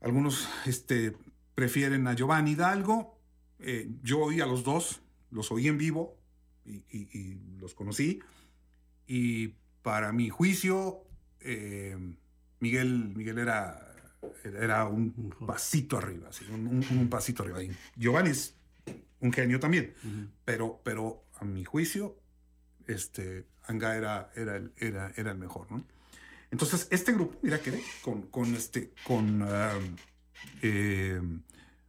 algunos 0.00 0.48
este, 0.66 1.16
prefieren 1.54 2.06
a 2.06 2.14
Giovanni 2.14 2.52
Hidalgo. 2.52 3.16
eh, 3.60 3.90
yo 4.02 4.20
oí 4.20 4.40
a 4.40 4.46
los 4.46 4.64
dos, 4.64 5.00
los 5.30 5.52
oí 5.52 5.68
en 5.68 5.76
vivo 5.78 6.16
y, 6.64 6.76
y- 6.90 7.08
y 7.12 7.40
los 7.60 7.74
conocí. 7.74 8.20
Y 9.12 9.56
para 9.82 10.12
mi 10.12 10.28
juicio, 10.30 11.02
eh, 11.40 11.96
Miguel, 12.60 13.08
Miguel 13.16 13.38
era, 13.38 13.92
era 14.44 14.84
un 14.86 15.34
pasito 15.44 15.98
arriba, 15.98 16.28
así, 16.28 16.44
un, 16.48 16.68
un- 16.68 16.86
un 16.96 17.08
pasito 17.08 17.42
arriba. 17.42 17.60
Y 17.60 17.72
Giovanni 17.96 18.30
es 18.30 18.54
un 19.18 19.32
genio 19.32 19.58
también, 19.58 19.94
pero, 20.44 20.80
pero 20.84 21.24
a 21.40 21.44
mi 21.44 21.64
juicio, 21.64 22.16
este, 22.86 23.46
Anga 23.64 23.96
era, 23.96 24.30
era, 24.36 24.54
el, 24.56 24.72
era, 24.76 25.12
era 25.16 25.32
el 25.32 25.38
mejor, 25.38 25.72
¿no? 25.72 25.84
Entonces, 26.52 26.86
este 26.92 27.12
grupo, 27.12 27.36
mira 27.42 27.58
que 27.58 27.82
con, 28.02 28.22
con 28.28 28.54
este, 28.54 28.92
con 29.04 29.42
um, 29.42 29.96
eh, 30.62 31.20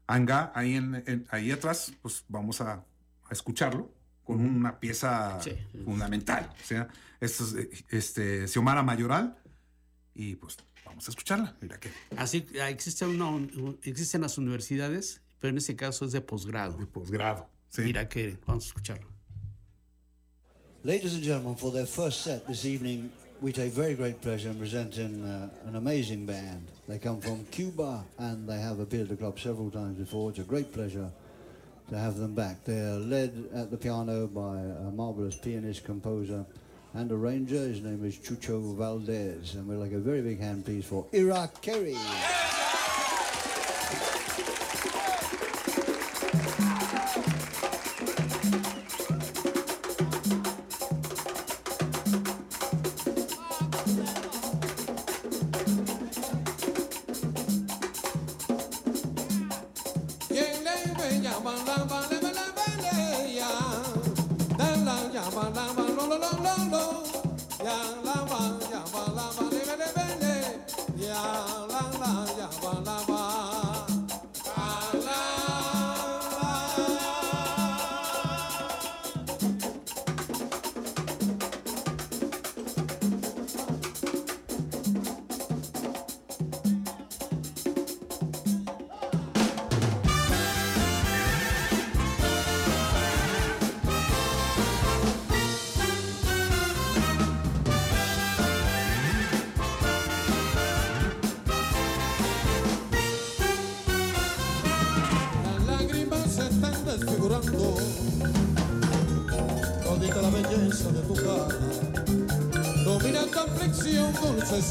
Anga 0.07 0.51
ahí, 0.55 0.73
en, 0.75 1.03
en- 1.05 1.27
ahí 1.29 1.51
atrás, 1.51 1.93
pues 2.01 2.25
vamos 2.29 2.61
a, 2.61 2.73
a 2.73 3.31
escucharlo 3.31 3.93
con 4.37 4.45
una 4.45 4.79
pieza 4.79 5.39
Sí. 5.41 5.51
fundamental. 5.85 6.49
O 6.61 6.65
sea, 6.65 6.87
esto 7.19 7.43
es, 7.43 7.83
este, 7.89 8.47
Xiomara 8.47 8.83
Mayoral, 8.83 9.37
y 10.15 10.35
pues 10.35 10.57
vamos 10.85 11.07
a 11.07 11.11
escucharla. 11.11 11.55
Mira 11.61 11.79
que 11.79 11.89
Así 12.17 12.45
ah, 12.61 12.69
existe 12.69 13.05
una, 13.05 13.27
un- 13.29 13.79
existen 13.83 14.21
las 14.21 14.37
universidades, 14.37 15.21
pero 15.39 15.51
en 15.51 15.57
este 15.57 15.75
caso 15.75 16.05
es 16.05 16.11
de 16.11 16.21
posgrado. 16.21 16.77
de 16.77 16.85
posgrado. 16.87 17.47
¿sí? 17.69 17.81
Mira 17.83 18.07
que 18.09 18.37
vamos 18.45 18.65
a 18.65 18.67
escucharlo. 18.67 19.07
Ladies 20.83 21.13
and 21.13 21.23
gentlemen, 21.23 21.55
for 21.55 21.71
their 21.71 21.85
first 21.85 22.21
set 22.23 22.45
this 22.47 22.65
evening, 22.65 23.11
we 23.39 23.51
take 23.51 23.71
very 23.71 23.93
great 23.95 24.19
pleasure 24.19 24.49
in 24.49 24.57
presenting 24.57 25.23
uh, 25.23 25.49
an 25.67 25.75
amazing 25.75 26.25
band. 26.25 26.67
They 26.87 26.97
come 26.99 27.21
from 27.21 27.45
Cuba 27.51 28.03
and 28.17 28.47
they 28.49 28.59
have 28.59 28.79
appeared 28.81 29.03
at 29.03 29.09
the 29.09 29.15
club 29.17 29.39
several 29.39 29.69
times 29.69 29.97
before. 29.97 30.31
It's 30.31 30.39
a 30.39 30.43
great 30.43 30.71
pleasure 30.73 31.11
to 31.91 31.97
have 31.97 32.17
them 32.17 32.33
back. 32.33 32.63
They're 32.63 32.95
led 32.95 33.49
at 33.53 33.69
the 33.69 33.77
piano 33.77 34.25
by 34.25 34.59
a 34.59 34.91
marvelous 34.91 35.35
pianist, 35.35 35.83
composer, 35.83 36.45
and 36.93 37.11
arranger. 37.11 37.59
His 37.59 37.81
name 37.81 38.05
is 38.05 38.17
Chucho 38.17 38.75
Valdez. 38.77 39.55
And 39.55 39.67
we'd 39.67 39.75
like 39.75 39.91
a 39.91 39.99
very 39.99 40.21
big 40.21 40.39
hand, 40.39 40.65
please, 40.65 40.85
for 40.85 41.05
Ira 41.13 41.51
Kerry. 41.61 41.97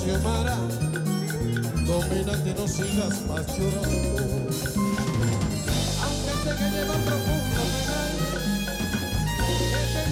Xiomara, 0.00 0.56
domínate, 1.86 2.54
no 2.54 2.66
sigas 2.66 3.20
más 3.28 3.44
llorando. 3.54 4.22
Aunque 6.04 6.32
sé 6.42 6.50
que 6.56 6.66
lleva 6.72 6.96
profundo 7.04 7.62
penal, 7.74 8.14
que 9.36 9.54
te 9.92 10.02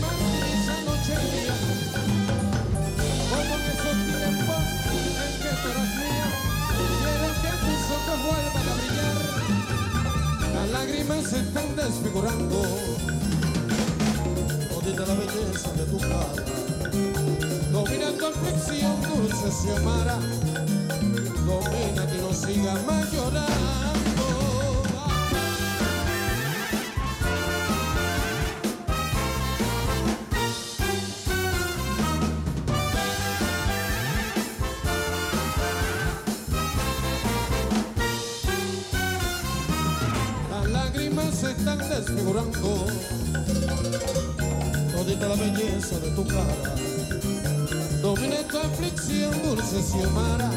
esa 0.53 0.77
noche 0.85 1.15
y 1.17 1.29
día, 1.33 1.57
como 3.31 3.55
en 3.57 3.63
esos 3.73 3.99
tiempos 4.13 4.65
en 4.85 5.33
que 5.41 5.53
tú 5.57 5.67
eras 5.73 5.91
mía, 5.97 6.29
quiero 7.01 7.29
que 7.41 7.53
tus 7.65 7.83
ojos 7.97 8.19
vuelvan 8.29 8.67
a 8.69 8.75
brillar, 8.77 9.19
las 10.55 10.69
lágrimas 10.71 11.23
se 11.31 11.39
están 11.41 11.69
desfigurando, 11.77 12.59
todita 14.69 15.03
la 15.07 15.15
belleza 15.15 15.73
de 15.73 15.85
tu 15.87 15.99
cara 15.99 16.48
aflicción, 18.69 19.03
dulce 19.03 19.51
Xiomara. 19.51 20.19
Domina 21.47 22.07
que 22.07 22.19
no 22.19 22.33
siga 22.33 22.75
más 22.87 23.11
llorando. 23.13 23.49
Las 40.51 40.71
lágrimas 40.71 41.35
se 41.35 41.51
están 41.53 41.79
desfigurando. 41.79 42.87
Todita 44.93 45.29
la 45.29 45.37
belleza 45.37 45.99
de 46.01 46.11
tu 46.11 46.27
cara. 46.27 46.88
Domina 48.09 48.43
tu 48.49 48.57
aflicción, 48.57 49.31
dulce 49.43 49.83
Xiomara. 49.83 50.51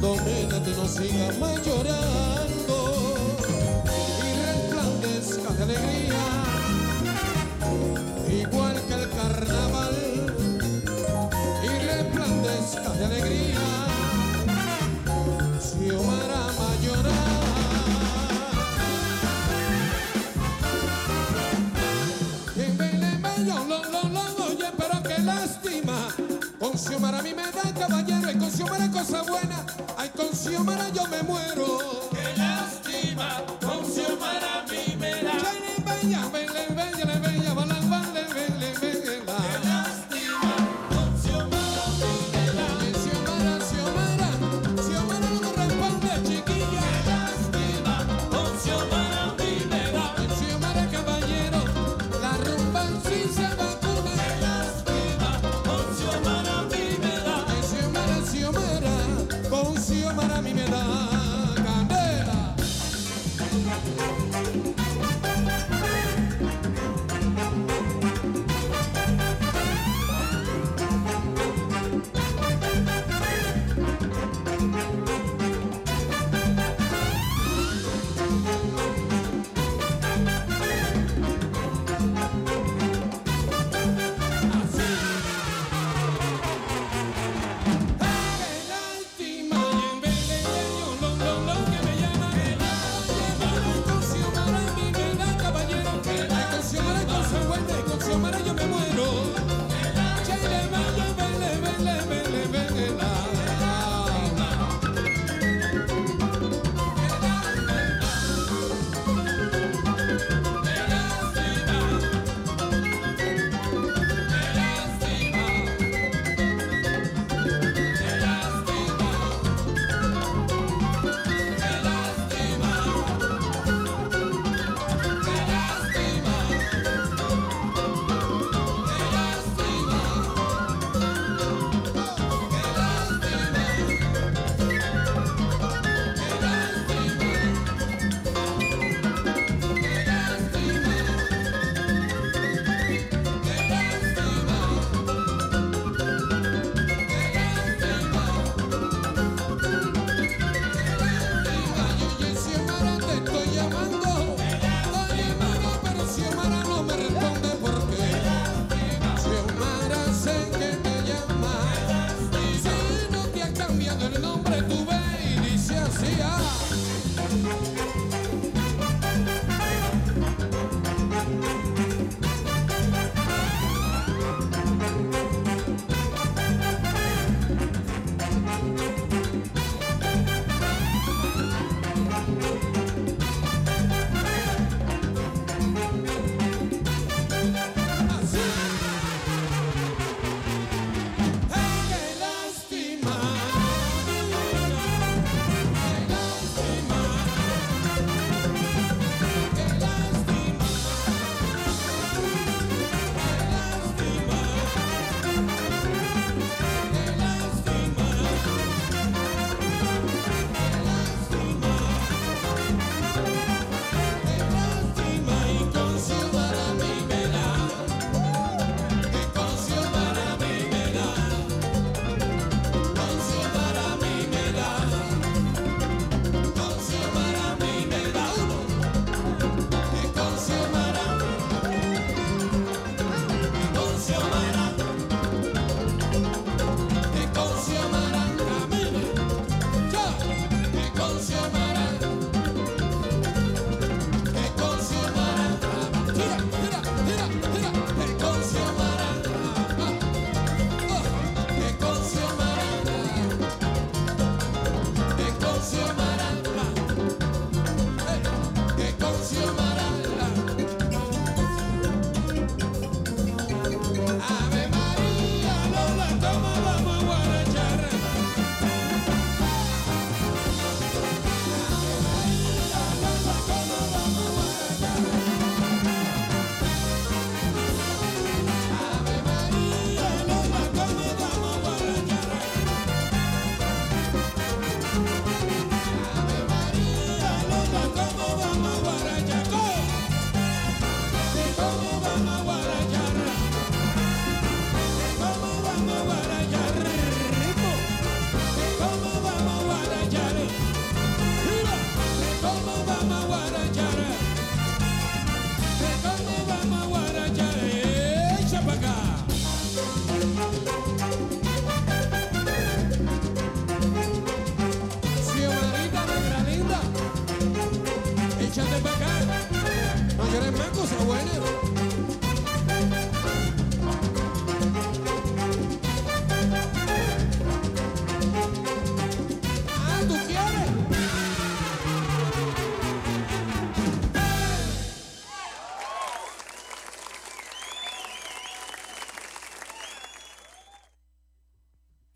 Domínate, 0.00 0.70
no 0.70 0.88
sigas 0.88 1.38
más 1.38 1.60
llorando. 1.66 2.51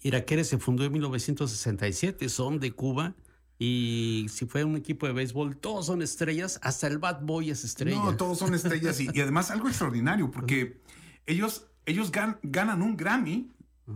Iraquere 0.07 0.45
se 0.45 0.59
fundó 0.59 0.85
en 0.85 0.93
1967, 0.93 2.29
son 2.29 2.59
de 2.61 2.73
Cuba. 2.73 3.15
Y 3.59 4.27
si 4.29 4.45
fue 4.45 4.65
un 4.65 4.77
equipo 4.77 5.07
de 5.07 5.15
béisbol, 5.15 5.57
todos 5.57 5.87
son 5.87 6.03
estrellas, 6.03 6.59
hasta 6.63 6.87
el 6.89 6.99
Bad 6.99 7.23
Boy 7.23 7.51
es 7.51 7.65
estrella. 7.65 7.97
No, 7.97 8.17
todos 8.17 8.39
son 8.39 8.55
estrellas 8.55 9.01
y, 9.01 9.09
y 9.13 9.21
además 9.21 9.51
algo 9.51 9.69
extraordinario 9.69 10.31
porque 10.31 10.83
ellos, 11.25 11.67
ellos 11.87 12.13
gan- 12.13 12.39
ganan 12.43 12.83
un 12.83 12.97
Grammy 12.99 13.51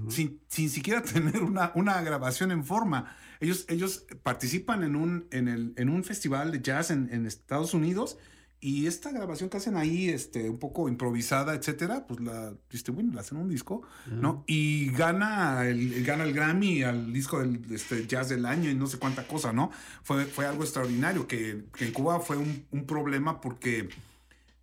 sin, 0.09 0.41
sin 0.49 0.71
siquiera 0.71 1.03
tener 1.03 1.43
una, 1.43 1.73
una 1.75 2.01
grabación 2.01 2.53
en 2.53 2.65
forma. 2.65 3.15
Ellos, 3.41 3.67
ellos 3.69 4.07
participan 4.23 4.83
en 4.83 4.97
un, 4.97 5.27
en, 5.31 5.47
el, 5.49 5.75
en 5.77 5.91
un 5.91 6.05
festival 6.05 6.53
de 6.53 6.63
jazz 6.63 6.91
en, 6.91 7.13
en 7.13 7.27
Estados 7.27 7.75
Unidos 7.75 8.17
y 8.63 8.87
esta 8.87 9.11
grabación 9.11 9.49
que 9.49 9.57
hacen 9.57 9.77
ahí, 9.77 10.09
este, 10.11 10.51
un 10.51 10.59
poco 10.59 10.89
improvisada, 10.89 11.55
etcétera, 11.55 12.07
pues 12.07 12.21
la 12.21 12.53
distribuyen, 12.71 13.15
la 13.15 13.23
hacen 13.23 13.39
un 13.39 13.49
disco, 13.49 13.83
¿no? 14.11 14.45
Y 14.47 14.91
gana 14.93 15.65
el, 15.67 16.05
gana 16.05 16.25
el 16.25 16.35
Grammy 16.35 16.83
al 16.83 17.13
disco 17.13 17.39
del 17.41 17.63
este, 17.73 18.07
jazz 18.07 18.29
del 18.29 18.45
año 18.45 18.69
y 18.71 18.75
no 18.75 18.87
sé 18.87 18.99
cuánta 18.99 19.27
cosa, 19.27 19.53
¿no? 19.53 19.71
Fue, 20.03 20.27
fue 20.27 20.47
algo 20.47 20.63
extraordinario 20.63 21.27
que, 21.27 21.65
que 21.75 21.87
en 21.87 21.93
Cuba 21.93 22.21
fue 22.21 22.37
un, 22.37 22.67
un 22.71 22.85
problema 22.87 23.41
porque 23.41 23.89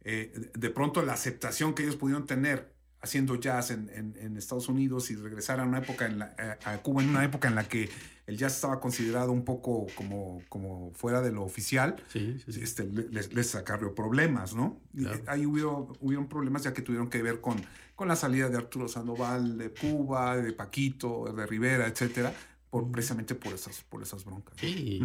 eh, 0.03 0.51
de 0.53 0.69
pronto 0.69 1.01
la 1.01 1.13
aceptación 1.13 1.73
que 1.73 1.83
ellos 1.83 1.95
pudieron 1.95 2.25
tener 2.25 2.71
haciendo 3.01 3.35
jazz 3.35 3.71
en, 3.71 3.89
en- 3.93 4.15
en 4.19 4.37
Estados 4.37 4.69
Unidos 4.69 5.11
y 5.11 5.15
regresar 5.15 5.59
a 5.59 5.63
una 5.63 5.79
época 5.79 6.05
en 6.05 6.19
la, 6.19 6.35
a 6.63 6.73
a 6.73 6.77
Cuba 6.81 7.01
en 7.03 7.09
una 7.09 7.23
época 7.23 7.47
en 7.47 7.55
la 7.55 7.67
que 7.67 7.89
el 8.27 8.37
jazz 8.37 8.55
estaba 8.55 8.79
considerado 8.79 9.31
un 9.31 9.43
poco 9.43 9.87
como, 9.95 10.41
como 10.49 10.91
fuera 10.93 11.21
de 11.21 11.31
lo 11.31 11.43
oficial, 11.43 11.95
Sí, 12.09 12.37
sí, 12.45 12.51
sí. 12.53 12.61
este, 12.61 12.83
le- 12.85 13.07
les, 13.09 13.33
les 13.33 13.55
acarreó 13.55 13.95
problemas, 13.95 14.53
¿no? 14.53 14.79
Claro. 14.95 15.19
Ahí 15.27 15.45
hubo, 15.45 15.93
hubieron 16.01 16.27
problemas 16.27 16.61
ya 16.63 16.73
que 16.73 16.81
tuvieron 16.81 17.09
que 17.09 17.21
ver 17.23 17.41
con, 17.41 17.55
con 17.95 18.07
la 18.07 18.15
salida 18.15 18.49
de 18.49 18.57
Arturo 18.57 18.87
Sandoval 18.87 19.57
de 19.57 19.71
Cuba, 19.71 20.37
de 20.37 20.53
Paquito, 20.53 21.33
de 21.35 21.45
Rivera, 21.47 21.87
etcétera, 21.87 22.33
por, 22.69 22.91
precisamente 22.91 23.33
por 23.33 23.53
esas, 23.53 23.81
por 23.83 24.03
esas 24.03 24.25
broncas. 24.25 24.55
Sí, 24.59 25.01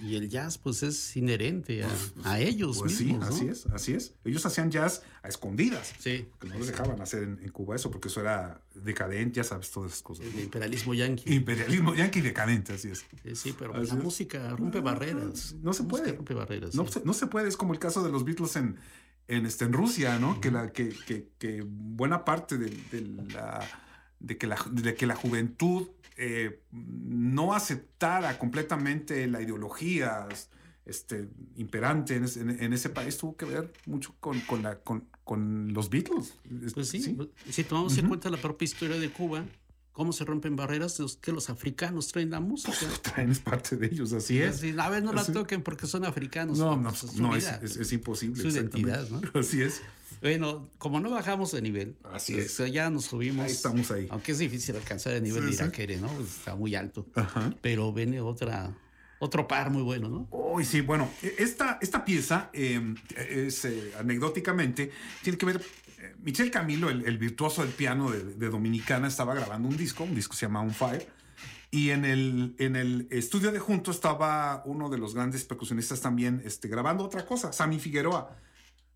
y, 0.00 0.04
y 0.06 0.16
el 0.16 0.28
jazz 0.28 0.58
pues 0.58 0.82
es 0.82 1.16
inherente 1.16 1.84
a, 1.84 1.88
a 2.24 2.40
ellos 2.40 2.78
Pues 2.80 2.96
sí, 2.96 3.16
así 3.22 3.46
es, 3.48 3.66
así 3.66 3.94
es. 3.94 4.14
Ellos 4.24 4.44
hacían 4.46 4.70
jazz 4.70 5.02
a 5.22 5.28
escondidas. 5.28 5.92
Sí, 5.98 6.26
Que 6.40 6.48
no 6.48 6.58
les 6.58 6.66
dejaban 6.66 7.00
hacer 7.00 7.22
en, 7.22 7.38
en 7.42 7.48
Cuba 7.50 7.76
eso, 7.76 7.90
porque 7.90 8.08
eso 8.08 8.20
era 8.20 8.60
decadente, 8.74 9.36
ya 9.36 9.44
sabes, 9.44 9.70
todas 9.70 9.92
esas 9.92 10.02
cosas. 10.02 10.26
el 10.26 10.40
imperialismo 10.40 10.92
yanqui. 10.94 11.32
Imperialismo 11.34 11.94
yanqui 11.94 12.20
decadente, 12.20 12.72
así 12.72 12.88
es. 12.88 13.04
Sí, 13.22 13.36
sí, 13.36 13.54
pero 13.56 13.74
Así 13.76 13.92
la 13.92 13.98
es. 13.98 14.02
música 14.04 14.48
rompe 14.56 14.80
barreras. 14.80 15.54
No 15.62 15.72
se 15.72 15.84
puede. 15.84 16.12
rompe 16.14 16.34
barreras. 16.34 16.74
No, 16.74 16.84
sí. 16.86 16.94
se, 16.94 17.04
no 17.04 17.12
se 17.12 17.28
puede, 17.28 17.48
es 17.48 17.56
como 17.56 17.72
el 17.72 17.78
caso 17.78 18.02
de 18.02 18.10
los 18.10 18.24
Beatles 18.24 18.56
en, 18.56 18.76
en, 19.28 19.46
este, 19.46 19.64
en 19.66 19.72
Rusia, 19.72 20.18
¿no? 20.18 20.40
Que, 20.40 20.50
la, 20.50 20.72
que, 20.72 20.88
que, 21.06 21.28
que 21.38 21.62
buena 21.64 22.24
parte 22.24 22.58
de, 22.58 22.70
de 22.90 23.00
la, 23.32 23.66
de, 24.26 24.36
que 24.38 24.46
la, 24.46 24.56
de 24.70 24.94
que 24.94 25.06
la 25.06 25.14
juventud 25.16 25.88
eh, 26.16 26.60
no 26.72 27.54
aceptara 27.54 28.38
completamente 28.38 29.26
la 29.26 29.42
ideología 29.42 30.26
este, 30.86 31.28
imperante 31.56 32.16
en 32.16 32.24
ese, 32.24 32.40
en- 32.40 32.62
en 32.62 32.72
ese 32.72 32.88
país 32.90 33.16
tuvo 33.18 33.36
que 33.36 33.44
ver 33.46 33.72
mucho 33.86 34.14
con, 34.20 34.40
con, 34.42 34.62
la, 34.62 34.78
con, 34.80 35.04
con 35.24 35.72
los 35.72 35.90
Beatles. 35.90 36.34
Pues 36.74 36.88
sí, 36.88 37.16
si 37.50 37.64
tomamos 37.64 37.96
en 37.98 38.08
cuenta 38.08 38.30
la 38.30 38.36
propia 38.36 38.64
historia 38.64 38.98
de 38.98 39.10
Cuba, 39.10 39.44
cómo 39.92 40.12
se 40.12 40.24
rompen 40.24 40.56
barreras, 40.56 40.98
es 41.00 41.16
que 41.16 41.32
los 41.32 41.50
africanos 41.50 42.08
traen 42.08 42.30
la 42.30 42.40
música. 42.40 42.76
Traen 43.02 43.30
es 43.30 43.38
parte 43.40 43.76
de 43.76 43.86
ellos, 43.86 44.12
así 44.12 44.38
es. 44.40 44.62
A 44.78 44.90
ver, 44.90 45.02
no 45.04 45.12
la 45.12 45.20
Así- 45.22 45.32
toquen 45.32 45.62
porque 45.62 45.86
son 45.86 46.04
africanos. 46.04 46.58
No, 46.58 46.76
no, 46.76 46.90
pues, 46.90 47.14
no 47.16 47.34
es, 47.36 47.46
es, 47.62 47.76
es 47.76 47.92
imposible. 47.92 48.40
Su 48.42 48.48
identidad, 48.48 49.08
¿no? 49.08 49.20
Así 49.40 49.62
es. 49.62 49.80
Bueno, 50.24 50.70
como 50.78 51.00
no 51.00 51.10
bajamos 51.10 51.52
de 51.52 51.60
nivel, 51.60 51.98
Así 52.02 52.32
pues, 52.32 52.58
es. 52.58 52.72
ya 52.72 52.88
nos 52.88 53.04
subimos. 53.04 53.44
Ahí 53.44 53.52
estamos 53.52 53.90
ahí. 53.90 54.06
Aunque 54.10 54.32
es 54.32 54.38
difícil 54.38 54.74
alcanzar 54.74 55.12
el 55.12 55.22
nivel 55.22 55.42
Sí, 55.42 55.46
de 55.50 55.52
sí. 55.52 55.62
Iraquere, 55.62 55.96
¿no? 55.98 56.08
Pues, 56.08 56.28
está 56.38 56.54
muy 56.56 56.74
alto. 56.74 57.06
Ajá. 57.14 57.52
Pero 57.60 57.92
viene 57.92 58.22
otra, 58.22 58.74
otro 59.18 59.46
par 59.46 59.68
muy 59.68 59.82
bueno, 59.82 60.08
¿no? 60.08 60.26
Uy, 60.30 60.64
sí, 60.64 60.80
bueno, 60.80 61.10
e- 61.22 61.34
esta, 61.40 61.78
esta 61.82 62.06
pieza 62.06 62.48
eh, 62.54 62.94
es 63.16 63.66
eh, 63.66 63.92
anecdóticamente, 64.00 64.90
tiene 65.22 65.36
que 65.36 65.44
ver, 65.44 65.60
eh, 65.98 66.14
Michel 66.22 66.50
Camilo, 66.50 66.88
el, 66.88 67.04
el 67.04 67.18
virtuoso 67.18 67.60
del 67.62 67.72
piano 67.74 68.10
de, 68.10 68.24
de 68.24 68.48
Dominicana, 68.48 69.08
estaba 69.08 69.34
grabando 69.34 69.68
un 69.68 69.76
disco, 69.76 70.04
un 70.04 70.14
disco 70.14 70.32
que 70.32 70.38
se 70.38 70.46
llama 70.46 70.62
On 70.62 70.70
Fire, 70.70 71.06
y 71.70 71.90
en 71.90 72.06
el, 72.06 72.54
en 72.58 72.76
el 72.76 73.08
estudio 73.10 73.52
de 73.52 73.58
junto 73.58 73.90
estaba 73.90 74.62
uno 74.64 74.88
de 74.88 74.96
los 74.96 75.14
grandes 75.14 75.44
percusionistas 75.44 76.00
también 76.00 76.40
este, 76.46 76.68
grabando 76.68 77.04
otra 77.04 77.26
cosa, 77.26 77.52
Sammy 77.52 77.78
Figueroa. 77.78 78.38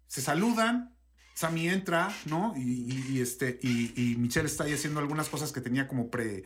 Se 0.06 0.22
saludan, 0.22 0.94
Sammy 1.38 1.68
entra, 1.68 2.09
¿no? 2.27 2.53
Y, 2.57 2.61
y- 2.62 3.07
y, 3.12 3.20
este, 3.20 3.59
y, 3.62 3.92
y 3.96 4.16
Michel 4.16 4.46
está 4.46 4.64
ahí 4.64 4.72
haciendo 4.72 4.98
algunas 4.98 5.29
cosas 5.29 5.53
que 5.53 5.61
tenía 5.61 5.87
como 5.87 6.11
pre... 6.11 6.42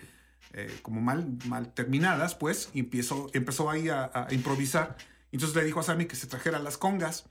eh, 0.53 0.79
como 0.83 1.01
mal, 1.01 1.39
mal 1.47 1.73
terminadas, 1.73 2.35
pues, 2.35 2.69
y 2.75 2.81
empezó, 2.81 3.31
empezó 3.33 3.71
ahí 3.71 3.89
a, 3.89 4.11
a 4.13 4.35
improvisar. 4.35 4.97
Entonces 5.33 5.57
le 5.57 5.65
dijo 5.65 5.81
a 5.81 5.83
Sammy 5.83 6.05
que 6.05 6.17
se 6.17 6.27
trajera 6.27 6.59
las 6.59 6.77
congas. 6.77 7.25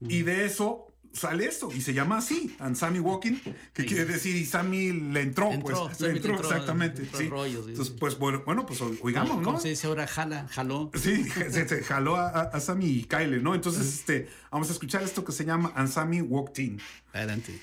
Y 0.00 0.22
de 0.22 0.44
eso 0.44 0.92
sale 1.18 1.44
esto, 1.46 1.68
y 1.74 1.80
se 1.80 1.92
llama 1.92 2.18
así, 2.18 2.56
And 2.58 2.76
Sammy 2.76 2.98
Walking, 3.00 3.34
que 3.74 3.82
Sí. 3.82 3.88
quiere 3.88 4.04
decir, 4.06 4.34
y 4.36 4.44
Sammy 4.46 4.92
le 4.92 5.20
entró, 5.22 5.52
Entró, 5.52 5.86
pues, 5.86 5.98
Sammy 5.98 6.10
le 6.12 6.16
entró, 6.18 6.32
entró, 6.34 6.48
exactamente. 6.50 7.02
entró 7.02 7.18
sí. 7.18 7.24
el 7.24 7.30
rollo, 7.30 7.62
sí, 7.64 7.70
Entonces, 7.70 7.94
pues, 7.98 8.18
bueno, 8.18 8.42
bueno, 8.46 8.64
pues 8.66 8.80
oigamos, 9.02 9.30
Como 9.38 9.52
¿no? 9.52 9.60
se 9.60 9.68
dice 9.68 9.86
ahora, 9.86 10.06
jala, 10.06 10.46
jaló. 10.48 10.90
Sí, 10.94 11.24
se, 11.50 11.68
se 11.68 11.82
jaló 11.82 12.16
a, 12.16 12.28
a- 12.28 12.42
a 12.42 12.60
Sammy 12.60 12.86
y 12.86 13.04
Kyle, 13.04 13.42
¿no? 13.42 13.54
Entonces, 13.54 13.86
este, 13.86 14.28
vamos 14.50 14.68
a 14.68 14.72
escuchar 14.72 15.02
esto 15.02 15.24
que 15.24 15.32
se 15.32 15.44
llama 15.44 15.72
And 15.76 15.88
Sammy 15.88 16.20
Walked 16.20 16.62
In. 16.62 16.80
Adelante. 17.12 17.58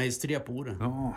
Maestría 0.00 0.44
pura. 0.44 0.72
No, 0.74 1.16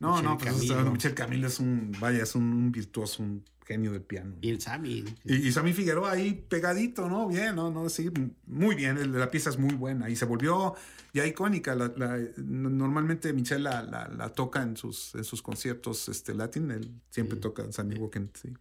no, 0.00 0.22
no, 0.22 0.38
pues 0.38 0.50
Camilo. 0.54 0.90
Michel 0.92 1.14
Camilo 1.14 1.46
es 1.46 1.58
un, 1.60 1.92
vaya, 2.00 2.22
es 2.22 2.34
un, 2.34 2.44
un 2.44 2.72
virtuoso, 2.72 3.22
un 3.22 3.44
genio 3.64 3.92
del 3.92 4.02
piano. 4.02 4.34
Y 4.42 4.50
el 4.50 4.60
Sammy. 4.60 5.04
Y, 5.24 5.34
y 5.48 5.52
Sammy 5.52 5.72
Figueroa 5.72 6.12
ahí 6.12 6.34
pegadito, 6.48 7.08
¿no? 7.08 7.28
Bien, 7.28 7.54
¿no? 7.54 7.70
no 7.70 7.88
sí, 7.88 8.10
muy 8.46 8.74
bien, 8.74 9.18
la 9.18 9.30
pieza 9.30 9.50
es 9.50 9.58
muy 9.58 9.74
buena 9.74 10.10
y 10.10 10.16
se 10.16 10.26
volvió 10.26 10.74
ya 11.14 11.26
icónica. 11.26 11.74
La- 11.74 11.92
la- 11.96 12.18
normalmente 12.36 13.32
Michelle 13.32 13.62
la, 13.62 14.32
toca 14.34 14.62
en 14.62 14.76
sus, 14.76 15.14
en 15.14 15.24
sus 15.24 15.40
conciertos 15.40 16.08
este, 16.08 16.34
latin, 16.34 16.70
él 16.70 16.90
siempre 17.10 17.38
toca 17.38 17.70
Sammy 17.72 17.94
Walken, 17.96 18.30
sí. 18.34 18.52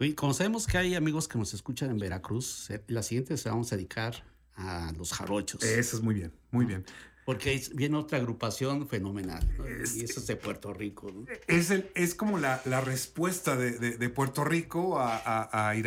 Oye, 0.00 0.14
como 0.14 0.34
sabemos 0.34 0.66
que 0.66 0.76
hay 0.76 0.94
amigos 0.96 1.28
que 1.28 1.38
nos 1.38 1.54
escuchan 1.54 1.88
en 1.90 1.98
Veracruz, 1.98 2.68
eh, 2.70 2.82
la 2.88 3.02
siguiente 3.02 3.36
se 3.36 3.48
vamos 3.48 3.72
a 3.72 3.76
dedicar 3.76 4.24
a 4.56 4.92
los 4.98 5.12
jarochos. 5.12 5.62
Eso 5.62 5.96
es 5.96 6.02
muy 6.02 6.14
bien, 6.14 6.32
muy 6.50 6.66
bien. 6.66 6.84
Porque 7.24 7.62
viene 7.74 7.96
otra 7.96 8.18
agrupación 8.18 8.86
fenomenal. 8.86 9.46
¿no? 9.56 9.66
Y 9.66 10.02
eso 10.04 10.20
es 10.20 10.26
de 10.26 10.36
Puerto 10.36 10.74
Rico. 10.74 11.10
¿no? 11.12 11.24
Es, 11.46 11.70
el, 11.70 11.90
es 11.94 12.14
como 12.14 12.38
la, 12.38 12.60
la 12.66 12.80
respuesta 12.82 13.56
de, 13.56 13.78
de- 13.78 13.96
de 13.96 14.08
Puerto 14.10 14.44
Rico 14.44 14.98
a, 14.98 15.16
a, 15.16 15.70
a 15.70 15.74
¿no? 15.74 15.80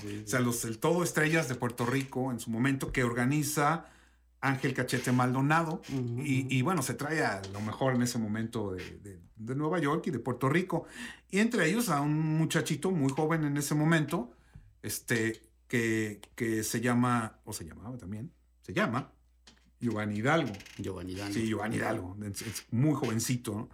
sí. 0.00 0.22
O 0.24 0.26
sea, 0.26 0.40
los 0.40 0.64
el 0.64 0.78
Todo 0.78 1.02
Estrellas 1.04 1.48
de 1.48 1.54
Puerto 1.54 1.84
Rico 1.84 2.30
en 2.32 2.40
su 2.40 2.50
momento 2.50 2.92
que 2.92 3.04
organiza 3.04 3.86
Ángel 4.40 4.74
Cachete 4.74 5.12
Maldonado. 5.12 5.82
y, 5.90 6.46
y, 6.54 6.62
bueno, 6.62 6.82
se 6.82 6.94
trae 6.94 7.22
a 7.24 7.42
lo 7.52 7.60
mejor 7.60 7.94
en 7.94 8.02
ese 8.02 8.18
momento 8.18 8.72
de, 8.72 8.98
de- 9.00 9.24
de 9.36 9.54
Nueva 9.56 9.78
York 9.80 10.06
y 10.06 10.10
de 10.12 10.18
Puerto 10.20 10.48
Rico. 10.48 10.86
Y 11.30 11.40
entre 11.40 11.68
ellos 11.68 11.88
a 11.88 12.00
un 12.00 12.14
muchachito 12.38 12.90
muy 12.92 13.10
joven 13.12 13.44
en 13.44 13.56
ese 13.56 13.74
momento, 13.74 14.32
este, 14.82 15.42
que, 15.68 16.20
que 16.36 16.62
se 16.62 16.80
llama, 16.80 17.40
o 17.44 17.52
se 17.52 17.64
llamaba 17.64 17.96
también, 17.98 18.32
se 18.62 18.72
llama 18.72 19.12
Giovanni 19.84 20.16
Hidalgo. 20.18 20.52
Giovanni 20.78 21.14
Dani. 21.14 21.34
Sí, 21.34 21.46
Giovanni 21.46 21.76
Hidalgo, 21.76 22.16
es, 22.24 22.66
muy 22.70 22.94
jovencito. 22.94 23.52
¿no? 23.54 23.68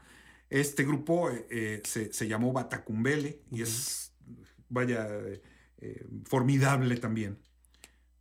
Este 0.49 0.85
grupo 0.85 1.31
eh, 1.31 1.47
eh, 1.51 1.83
se, 1.85 2.13
se 2.13 2.27
llamó 2.29 2.53
Batacumbele 2.53 3.41
y 3.53 3.63
es, 3.63 4.13
vaya, 4.69 5.07
eh, 5.79 6.07
formidable 6.27 6.97
también. 6.97 7.39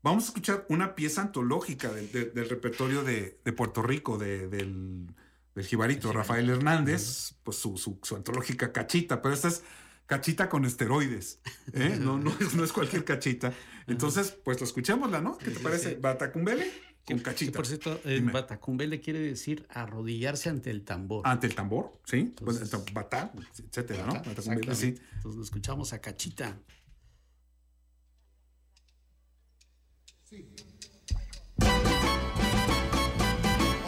Vamos 0.01 0.23
a 0.23 0.27
escuchar 0.27 0.65
una 0.69 0.95
pieza 0.95 1.21
antológica 1.23 1.91
del, 1.91 2.11
del- 2.11 2.33
del 2.33 2.47
repertorio 2.49 3.03
de, 3.03 3.39
de 3.43 3.51
Puerto 3.53 3.81
Rico, 3.81 4.17
de- 4.17 4.47
del, 4.47 5.07
del 5.55 5.65
jibarito 5.65 6.13
Rafael 6.13 6.49
Hernández, 6.49 7.33
pues 7.43 7.57
su, 7.57 7.75
su, 7.77 7.99
su 8.03 8.15
antológica 8.15 8.71
cachita, 8.71 9.21
pero 9.21 9.33
esta 9.33 9.49
es 9.49 9.63
cachita 10.05 10.47
con 10.49 10.65
esteroides, 10.65 11.39
¿eh? 11.73 11.97
no, 11.99 12.17
no, 12.17 12.31
es, 12.39 12.53
no 12.55 12.63
es 12.63 12.71
cualquier 12.71 13.03
cachita. 13.03 13.53
Entonces, 13.87 14.31
pues 14.43 14.59
lo 14.59 14.65
escuchémosla, 14.65 15.19
¿no? 15.21 15.37
¿Qué 15.37 15.51
te 15.51 15.59
parece? 15.59 15.95
Batacumbele 15.95 16.71
con 17.05 17.19
cachita. 17.19 17.51
por 17.57 17.65
cierto, 17.65 17.99
eh, 18.05 18.15
Dime. 18.15 18.31
Batacumbele 18.31 18.99
quiere 19.01 19.19
decir 19.19 19.65
arrodillarse 19.69 20.49
ante 20.49 20.69
el 20.69 20.83
tambor. 20.83 21.21
Ante 21.25 21.47
el 21.47 21.55
tambor, 21.55 21.99
¿sí? 22.05 22.33
Pues, 22.43 22.61
Entonces- 22.61 22.93
batá, 22.93 23.31
etcétera, 23.57 24.05
¿no? 24.05 24.13
Bata- 24.13 24.29
Batacumbele, 24.29 24.75
sí. 24.75 24.95
Entonces 25.15 25.37
lo 25.37 25.43
escuchamos 25.43 25.91
a 25.93 25.99
Cachita. 25.99 26.57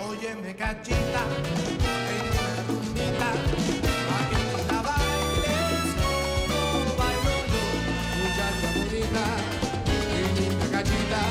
Óyeme 0.08 0.56
cachita, 0.56 1.21
en 2.12 2.21
una 2.32 2.63
rumbita, 2.67 3.30
la 4.69 4.82
bailes 4.82 5.88
como 6.00 6.95
bailo 6.97 7.36
yo. 7.52 7.63
Muchacha 8.19 8.67
bonita, 8.75 9.25
y 10.08 10.40
linda 10.40 10.65
cachita, 10.71 11.21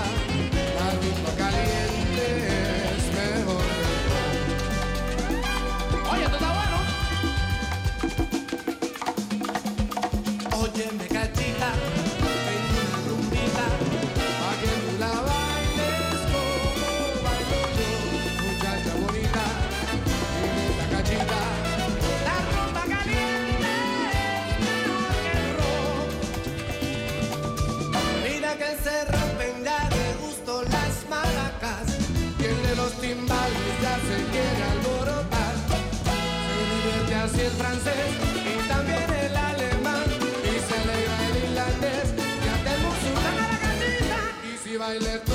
y 37.73 38.69
también 38.69 39.11
el 39.11 39.37
alemán 39.37 40.03
y 40.43 40.59
se 40.59 40.75
alegra 40.81 41.29
el 41.29 41.37
irlandés 41.45 42.09
y 42.45 42.49
hasta 42.49 42.75
el 42.75 42.81
musulmán 42.83 43.39
a 43.39 43.49
la. 44.09 44.53
Y 44.53 44.59
si 44.59 44.77
baila 44.77 45.30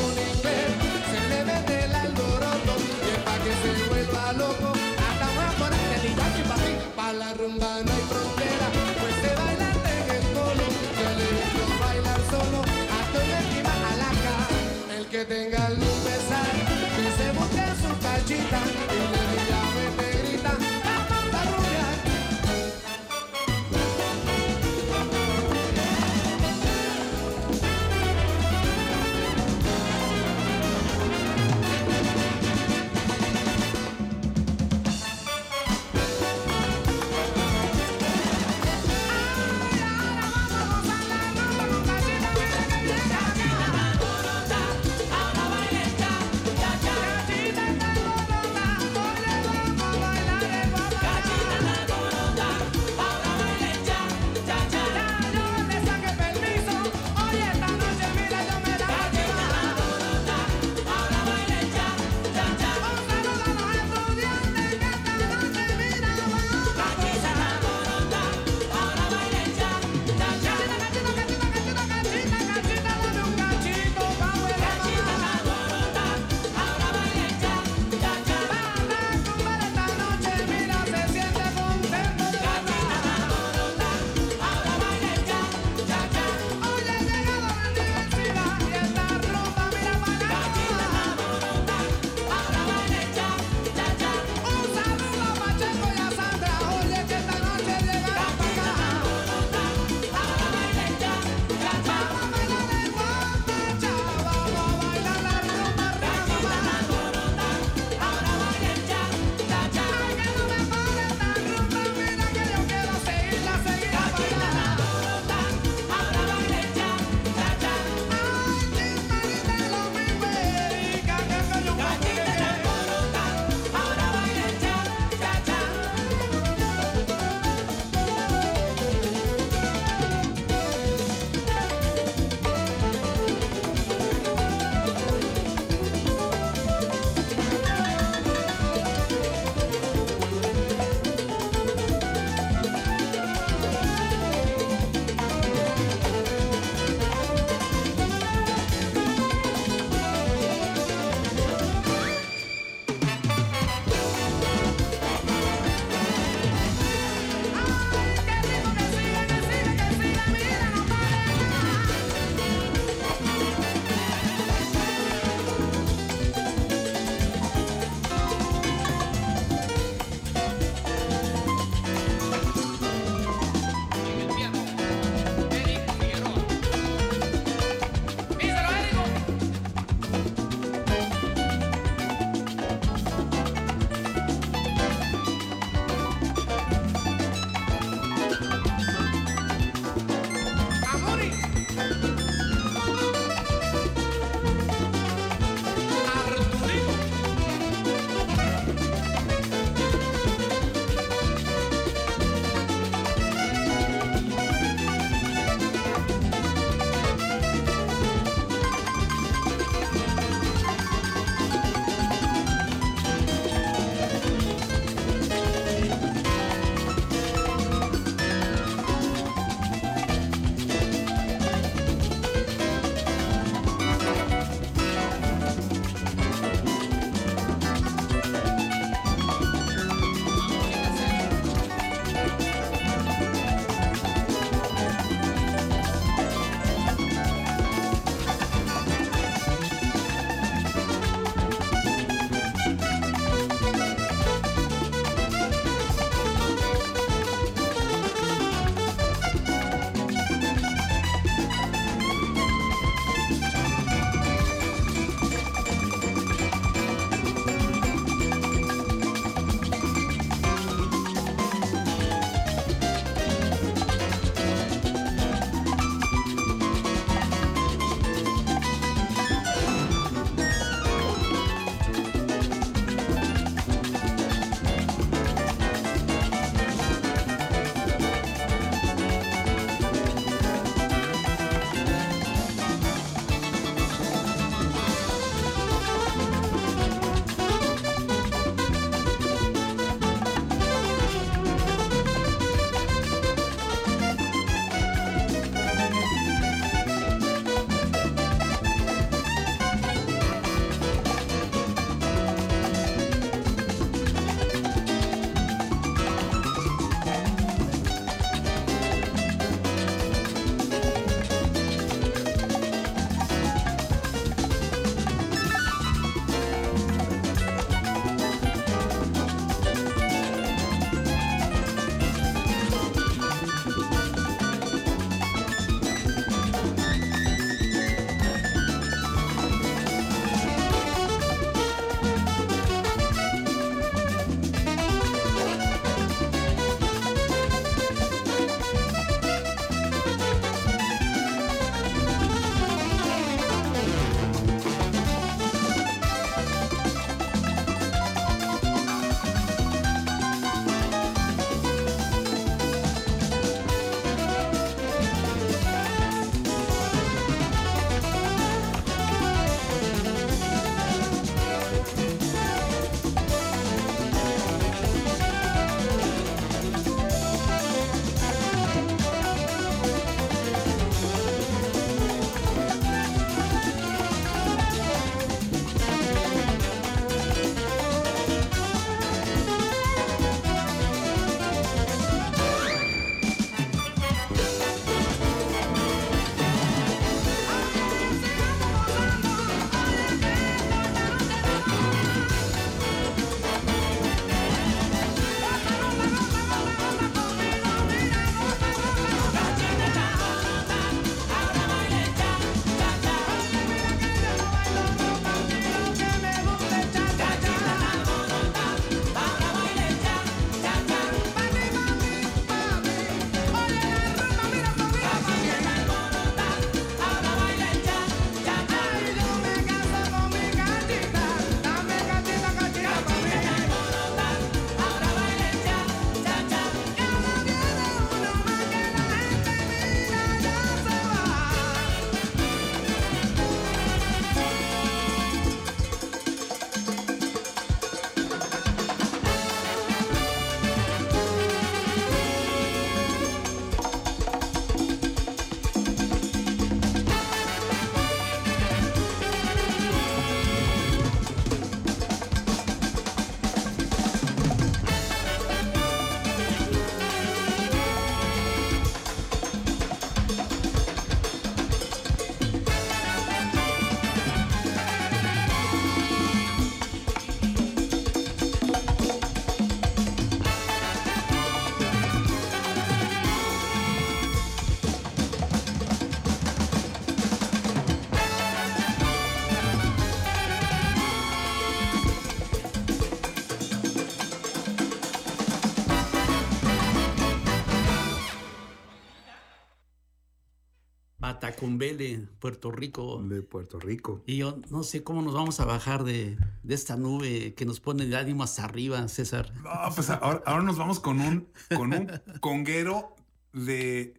a 491.55 491.59
Tacumbele, 491.59 492.27
Puerto 492.39 492.71
Rico. 492.71 493.21
De 493.23 493.41
Puerto 493.41 493.79
Rico. 493.79 494.21
Y 494.25 494.37
yo 494.37 494.59
no 494.69 494.83
sé 494.83 495.03
cómo 495.03 495.21
nos 495.21 495.33
vamos 495.33 495.59
a 495.59 495.65
bajar 495.65 496.03
de, 496.03 496.37
de 496.63 496.75
esta 496.75 496.95
nube 496.97 497.53
que 497.55 497.65
nos 497.65 497.79
pone 497.79 498.03
el 498.03 498.15
ánimo 498.15 498.43
hasta 498.43 498.63
arriba, 498.65 499.07
César. 499.07 499.51
No, 499.63 499.71
pues 499.95 500.09
ahora, 500.09 500.41
ahora 500.45 500.63
nos 500.63 500.77
vamos 500.77 500.99
con 500.99 501.19
un, 501.19 501.47
con 501.75 501.93
un 501.93 502.11
conguero 502.39 503.15
de, 503.53 504.01
eh, 504.01 504.13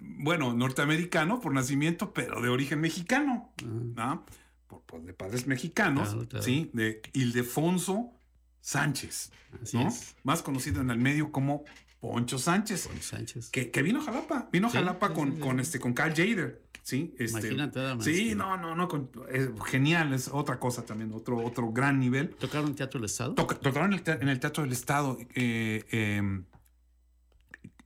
bueno, 0.00 0.54
norteamericano 0.54 1.40
por 1.40 1.52
nacimiento, 1.52 2.12
pero 2.12 2.40
de 2.40 2.48
origen 2.48 2.80
mexicano, 2.80 3.52
¿no? 3.64 4.24
Por, 4.68 4.82
por 4.82 5.02
de 5.02 5.12
padres 5.12 5.46
mexicanos, 5.46 6.10
Claro, 6.10 6.28
claro. 6.28 6.44
¿sí? 6.44 6.70
De 6.72 7.02
Ildefonso 7.12 8.12
Sánchez, 8.60 9.32
Así 9.62 9.76
¿no? 9.76 9.88
es. 9.88 10.14
Más 10.22 10.42
conocido 10.42 10.80
en 10.80 10.90
el 10.90 10.98
medio 10.98 11.32
como 11.32 11.64
Poncho 12.02 12.36
Sánchez. 12.36 12.88
Sánchez. 13.00 13.48
Que, 13.50 13.70
que 13.70 13.80
vino 13.80 14.00
a 14.00 14.04
Jalapa, 14.04 14.48
vino 14.52 14.66
a 14.66 14.70
Sí, 14.70 14.76
Jalapa 14.78 15.08
sí, 15.08 15.14
con, 15.14 15.34
sí, 15.34 15.38
con, 15.38 15.60
este, 15.60 15.78
con 15.78 15.92
Carl 15.94 16.10
Jader, 16.12 16.60
¿sí? 16.82 17.14
Este, 17.16 17.38
Imagínate 17.38 17.78
nada 17.78 17.94
más. 17.94 18.04
Sí, 18.04 18.34
no, 18.34 18.56
no, 18.56 18.74
no, 18.74 18.88
con- 18.88 19.08
es 19.30 19.48
genial, 19.66 20.12
es 20.12 20.26
otra 20.26 20.58
cosa 20.58 20.84
también, 20.84 21.12
otro, 21.12 21.38
otro 21.38 21.70
gran 21.72 22.00
nivel. 22.00 22.30
¿Tocaron 22.30 22.66
en 22.70 22.74
Teatro 22.74 22.98
del 22.98 23.06
Estado? 23.06 23.34
Toca- 23.34 23.54
Tocaron 23.54 23.92
en 23.92 23.98
el, 24.00 24.02
te- 24.02 24.20
en 24.20 24.28
el 24.28 24.40
Teatro 24.40 24.64
del 24.64 24.72
Estado. 24.72 25.16
eh, 25.36 25.84
eh, 25.92 26.42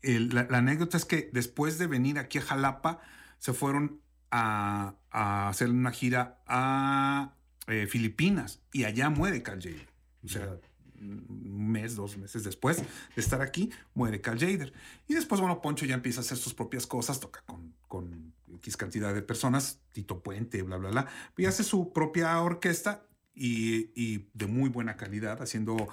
el- 0.02 0.28
la, 0.34 0.46
la 0.48 0.58
anécdota 0.58 0.96
es 0.96 1.04
que 1.04 1.28
después 1.32 1.78
de 1.78 1.86
venir 1.86 2.18
aquí 2.18 2.38
a 2.38 2.42
Jalapa, 2.42 3.00
se 3.38 3.52
fueron 3.52 4.00
a, 4.30 4.94
a 5.10 5.48
hacer 5.50 5.68
una 5.68 5.90
gira 5.92 6.40
a 6.46 7.34
eh, 7.66 7.86
Filipinas 7.86 8.60
y 8.72 8.84
allá 8.84 9.10
muere 9.10 9.42
Carl 9.42 9.60
Jader. 9.60 9.88
O 10.24 10.28
sea, 10.28 10.56
un 11.00 11.70
mes, 11.70 11.96
dos 11.96 12.16
meses 12.16 12.44
después 12.44 12.78
de 12.78 12.84
estar 13.16 13.40
aquí, 13.42 13.70
muere 13.94 14.20
Carl 14.20 14.38
Jader. 14.38 14.72
Y 15.08 15.14
después, 15.14 15.40
bueno, 15.40 15.60
Poncho 15.60 15.86
ya 15.86 15.94
empieza 15.94 16.20
a 16.20 16.22
hacer 16.22 16.38
sus 16.38 16.54
propias 16.54 16.86
cosas, 16.86 17.20
toca 17.20 17.42
con, 17.46 17.74
con 17.88 18.34
X 18.56 18.76
cantidad 18.76 19.14
de 19.14 19.22
personas, 19.22 19.80
Tito 19.92 20.22
Puente, 20.22 20.62
bla, 20.62 20.76
bla, 20.76 20.90
bla, 20.90 21.06
y 21.36 21.44
hace 21.46 21.64
su 21.64 21.92
propia 21.92 22.40
orquesta 22.40 23.06
y, 23.34 23.90
y 23.94 24.28
de 24.32 24.46
muy 24.46 24.70
buena 24.70 24.96
calidad, 24.96 25.42
haciendo 25.42 25.88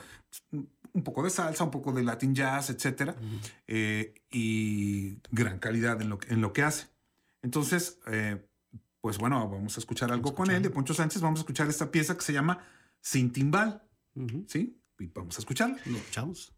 un 0.51 1.03
poco 1.03 1.23
de 1.23 1.29
salsa, 1.29 1.63
un 1.63 1.71
poco 1.71 1.91
de 1.91 2.03
Latin 2.03 2.33
jazz, 2.33 2.69
etcétera, 2.69 3.15
eh, 3.67 4.13
y 4.31 5.17
gran 5.31 5.59
calidad 5.59 6.01
en 6.01 6.09
lo, 6.09 6.19
en 6.27 6.41
lo 6.41 6.53
que 6.53 6.63
hace. 6.63 6.87
Entonces, 7.41 7.99
eh, 8.07 8.45
pues 9.01 9.17
bueno, 9.17 9.49
vamos 9.49 9.75
a 9.75 9.79
escuchar 9.79 10.11
algo 10.11 10.33
con 10.33 10.49
él, 10.49 10.63
de. 10.63 10.69
Poncho 10.69 10.93
Sánchez, 10.93 11.21
vamos 11.21 11.39
a 11.39 11.41
escuchar 11.41 11.67
esta 11.67 11.91
pieza 11.91 12.15
que 12.15 12.21
se 12.21 12.31
llama 12.31 12.65
Sin 13.01 13.33
Timbal, 13.33 13.83
Ujú. 14.15 14.45
¿sí? 14.47 14.79
Vamos 15.13 15.37
a 15.37 15.39
escucharla. 15.39 15.77
Lo 15.85 15.97
escuchamos. 15.97 16.53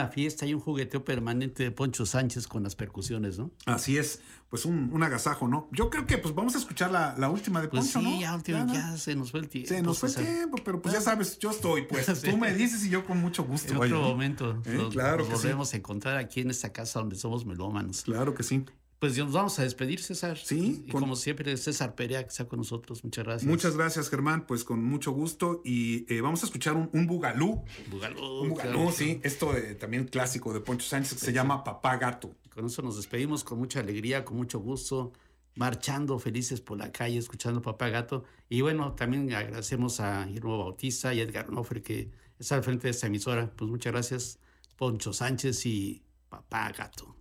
Una 0.00 0.08
fiesta 0.08 0.46
y 0.46 0.54
un 0.54 0.60
jugueteo 0.60 1.04
permanente 1.04 1.62
de 1.64 1.70
Poncho 1.70 2.04
Sánchez 2.06 2.46
con 2.46 2.62
las 2.62 2.76
percusiones, 2.76 3.38
¿no? 3.38 3.50
Así 3.64 3.96
es, 3.96 4.20
pues 4.50 4.64
un, 4.64 4.90
un 4.92 5.02
agasajo, 5.02 5.48
¿no? 5.48 5.68
Yo 5.72 5.88
creo 5.90 6.06
que 6.06 6.18
pues 6.18 6.34
vamos 6.34 6.54
a 6.54 6.58
escuchar 6.58 6.90
la, 6.90 7.14
la 7.18 7.28
última 7.30 7.60
de 7.62 7.68
Pues 7.68 7.84
Poncho, 7.92 8.00
sí, 8.00 8.14
¿no? 8.16 8.20
ya, 8.20 8.34
último, 8.34 8.64
¿no? 8.64 8.74
ya 8.74 8.96
se 8.96 9.14
nos 9.16 9.30
fue 9.30 9.40
el 9.40 9.48
tiempo. 9.48 9.68
Se 9.68 9.82
nos 9.82 9.98
fue 9.98 10.08
el 10.10 10.14
tiempo, 10.14 10.58
pero 10.64 10.80
pues 10.82 10.94
ya 10.94 11.00
sabes, 11.00 11.38
yo 11.38 11.50
estoy, 11.50 11.82
pues 11.82 12.06
Sí. 12.20 12.30
tú 12.30 12.36
me 12.36 12.52
dices 12.54 12.84
y 12.84 12.90
yo 12.90 13.04
con 13.04 13.18
mucho 13.20 13.44
gusto. 13.44 13.72
En 13.72 13.78
otro 13.78 14.00
momento 14.02 14.62
Eh, 14.66 14.74
nos, 14.74 14.92
claro 14.92 15.18
nos 15.18 15.28
sí. 15.40 15.46
volvemos 15.46 15.72
a 15.72 15.76
encontrar 15.78 16.16
aquí 16.18 16.40
en 16.40 16.50
esta 16.50 16.72
casa 16.72 17.00
donde 17.00 17.16
somos 17.16 17.44
melómanos. 17.46 18.02
Claro 18.02 18.34
que 18.34 18.42
sí. 18.42 18.64
Pues 18.98 19.14
ya 19.14 19.24
nos 19.24 19.34
vamos 19.34 19.58
a 19.58 19.62
despedir, 19.62 20.00
César. 20.00 20.38
Sí, 20.38 20.84
Y 20.86 20.90
con- 20.90 21.02
como 21.02 21.16
siempre, 21.16 21.54
César 21.58 21.94
Perea, 21.94 22.22
que 22.22 22.28
está 22.30 22.46
con 22.46 22.58
nosotros. 22.60 23.04
Muchas 23.04 23.24
gracias. 23.24 23.48
Muchas 23.48 23.76
gracias, 23.76 24.08
Germán, 24.08 24.46
pues 24.46 24.64
con 24.64 24.82
mucho 24.82 25.12
gusto. 25.12 25.60
Y 25.64 26.10
eh, 26.12 26.22
vamos 26.22 26.42
a 26.42 26.46
escuchar 26.46 26.74
un, 26.76 26.88
un 26.92 27.06
bugalú. 27.06 27.62
Bugalú, 27.90 28.40
Un 28.42 28.48
bugalú, 28.50 28.72
claro. 28.72 28.92
sí. 28.92 29.20
Esto 29.22 29.52
también 29.78 30.06
clásico 30.06 30.52
de 30.54 30.60
Poncho 30.60 30.86
Sánchez 30.86 31.14
que 31.20 31.26
se 31.26 31.32
llama 31.32 31.62
Papá 31.62 31.96
Gato. 31.98 32.34
Con 32.54 32.64
eso 32.66 32.80
nos 32.80 32.96
despedimos 32.96 33.44
con 33.44 33.58
mucha 33.58 33.80
alegría, 33.80 34.24
con 34.24 34.38
mucho 34.38 34.60
gusto, 34.60 35.12
marchando 35.56 36.18
felices 36.18 36.60
por 36.62 36.78
la 36.78 36.90
calle, 36.90 37.18
escuchando 37.18 37.60
Papá 37.60 37.90
Gato. 37.90 38.24
Y 38.48 38.62
bueno, 38.62 38.92
también 38.94 39.30
agradecemos 39.34 40.00
a 40.00 40.24
Guillermo 40.24 40.56
Bautista 40.58 41.12
y 41.12 41.20
Edgar 41.20 41.50
Nofre, 41.50 41.82
que 41.82 42.10
está 42.38 42.54
al 42.54 42.62
frente 42.64 42.86
de 42.86 42.92
esta 42.92 43.08
emisora. 43.08 43.50
Pues 43.54 43.70
muchas 43.70 43.92
gracias, 43.92 44.38
Poncho 44.76 45.12
Sánchez 45.12 45.66
y 45.66 46.02
Papá 46.30 46.72
Gato. 46.72 47.14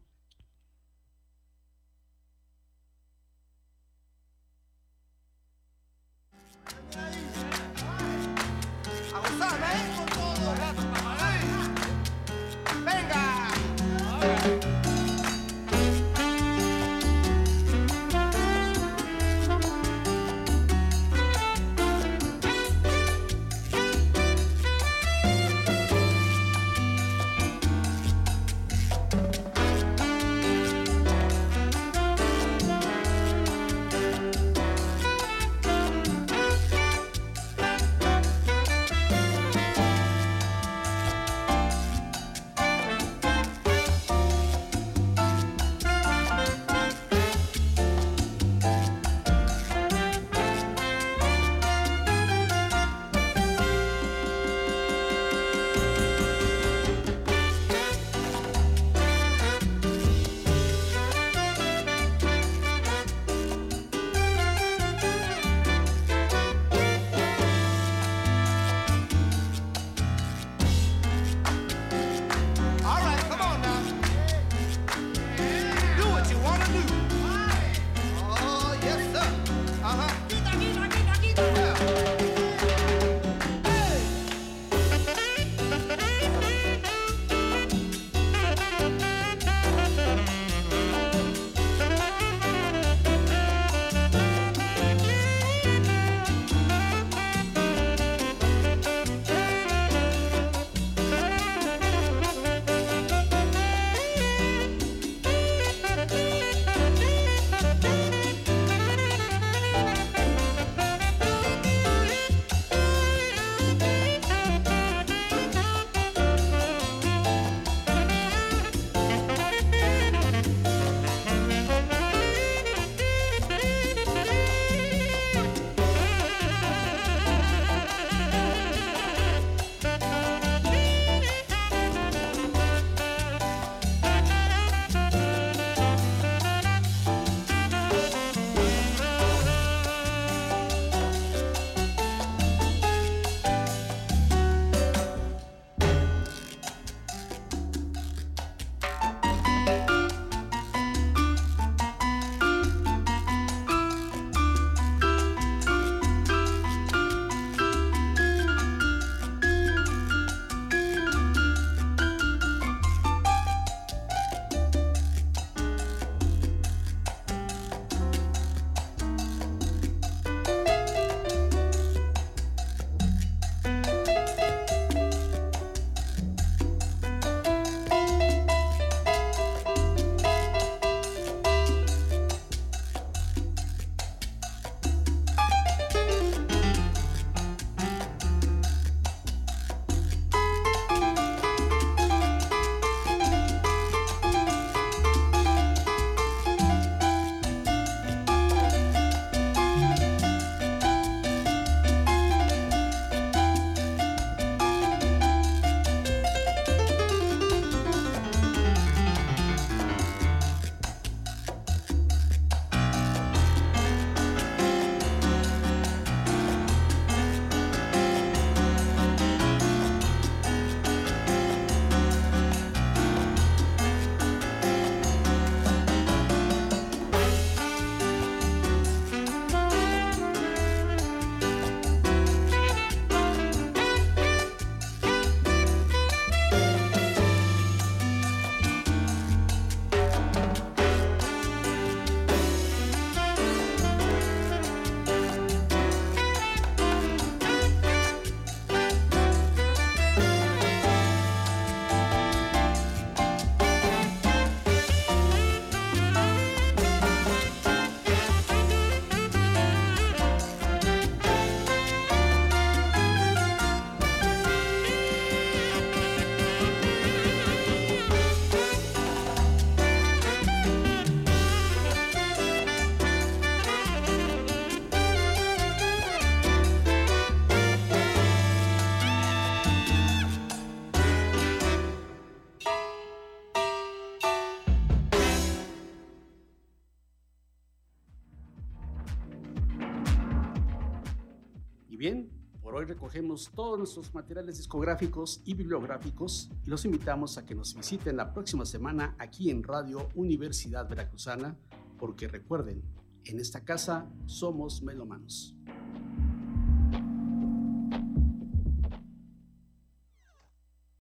Recogemos 293.06 293.52
todos 293.54 293.78
nuestros 293.78 294.16
materiales 294.16 294.58
discográficos 294.58 295.40
y 295.46 295.54
bibliográficos 295.54 296.50
y 296.66 296.72
los 296.72 296.86
invitamos 296.86 297.38
a 297.38 297.46
que 297.46 297.54
nos 297.54 297.76
visiten 297.76 298.18
la 298.18 298.34
próxima 298.34 298.66
semana 298.66 299.16
aquí 299.20 299.52
en 299.52 299.62
Radio 299.62 300.10
Universidad 300.16 300.90
Veracruzana, 300.90 301.56
porque 302.00 302.28
recuerden, 302.28 302.82
en 303.26 303.40
esta 303.40 303.64
casa 303.64 304.10
somos 304.26 304.82
melomanos. 304.82 305.55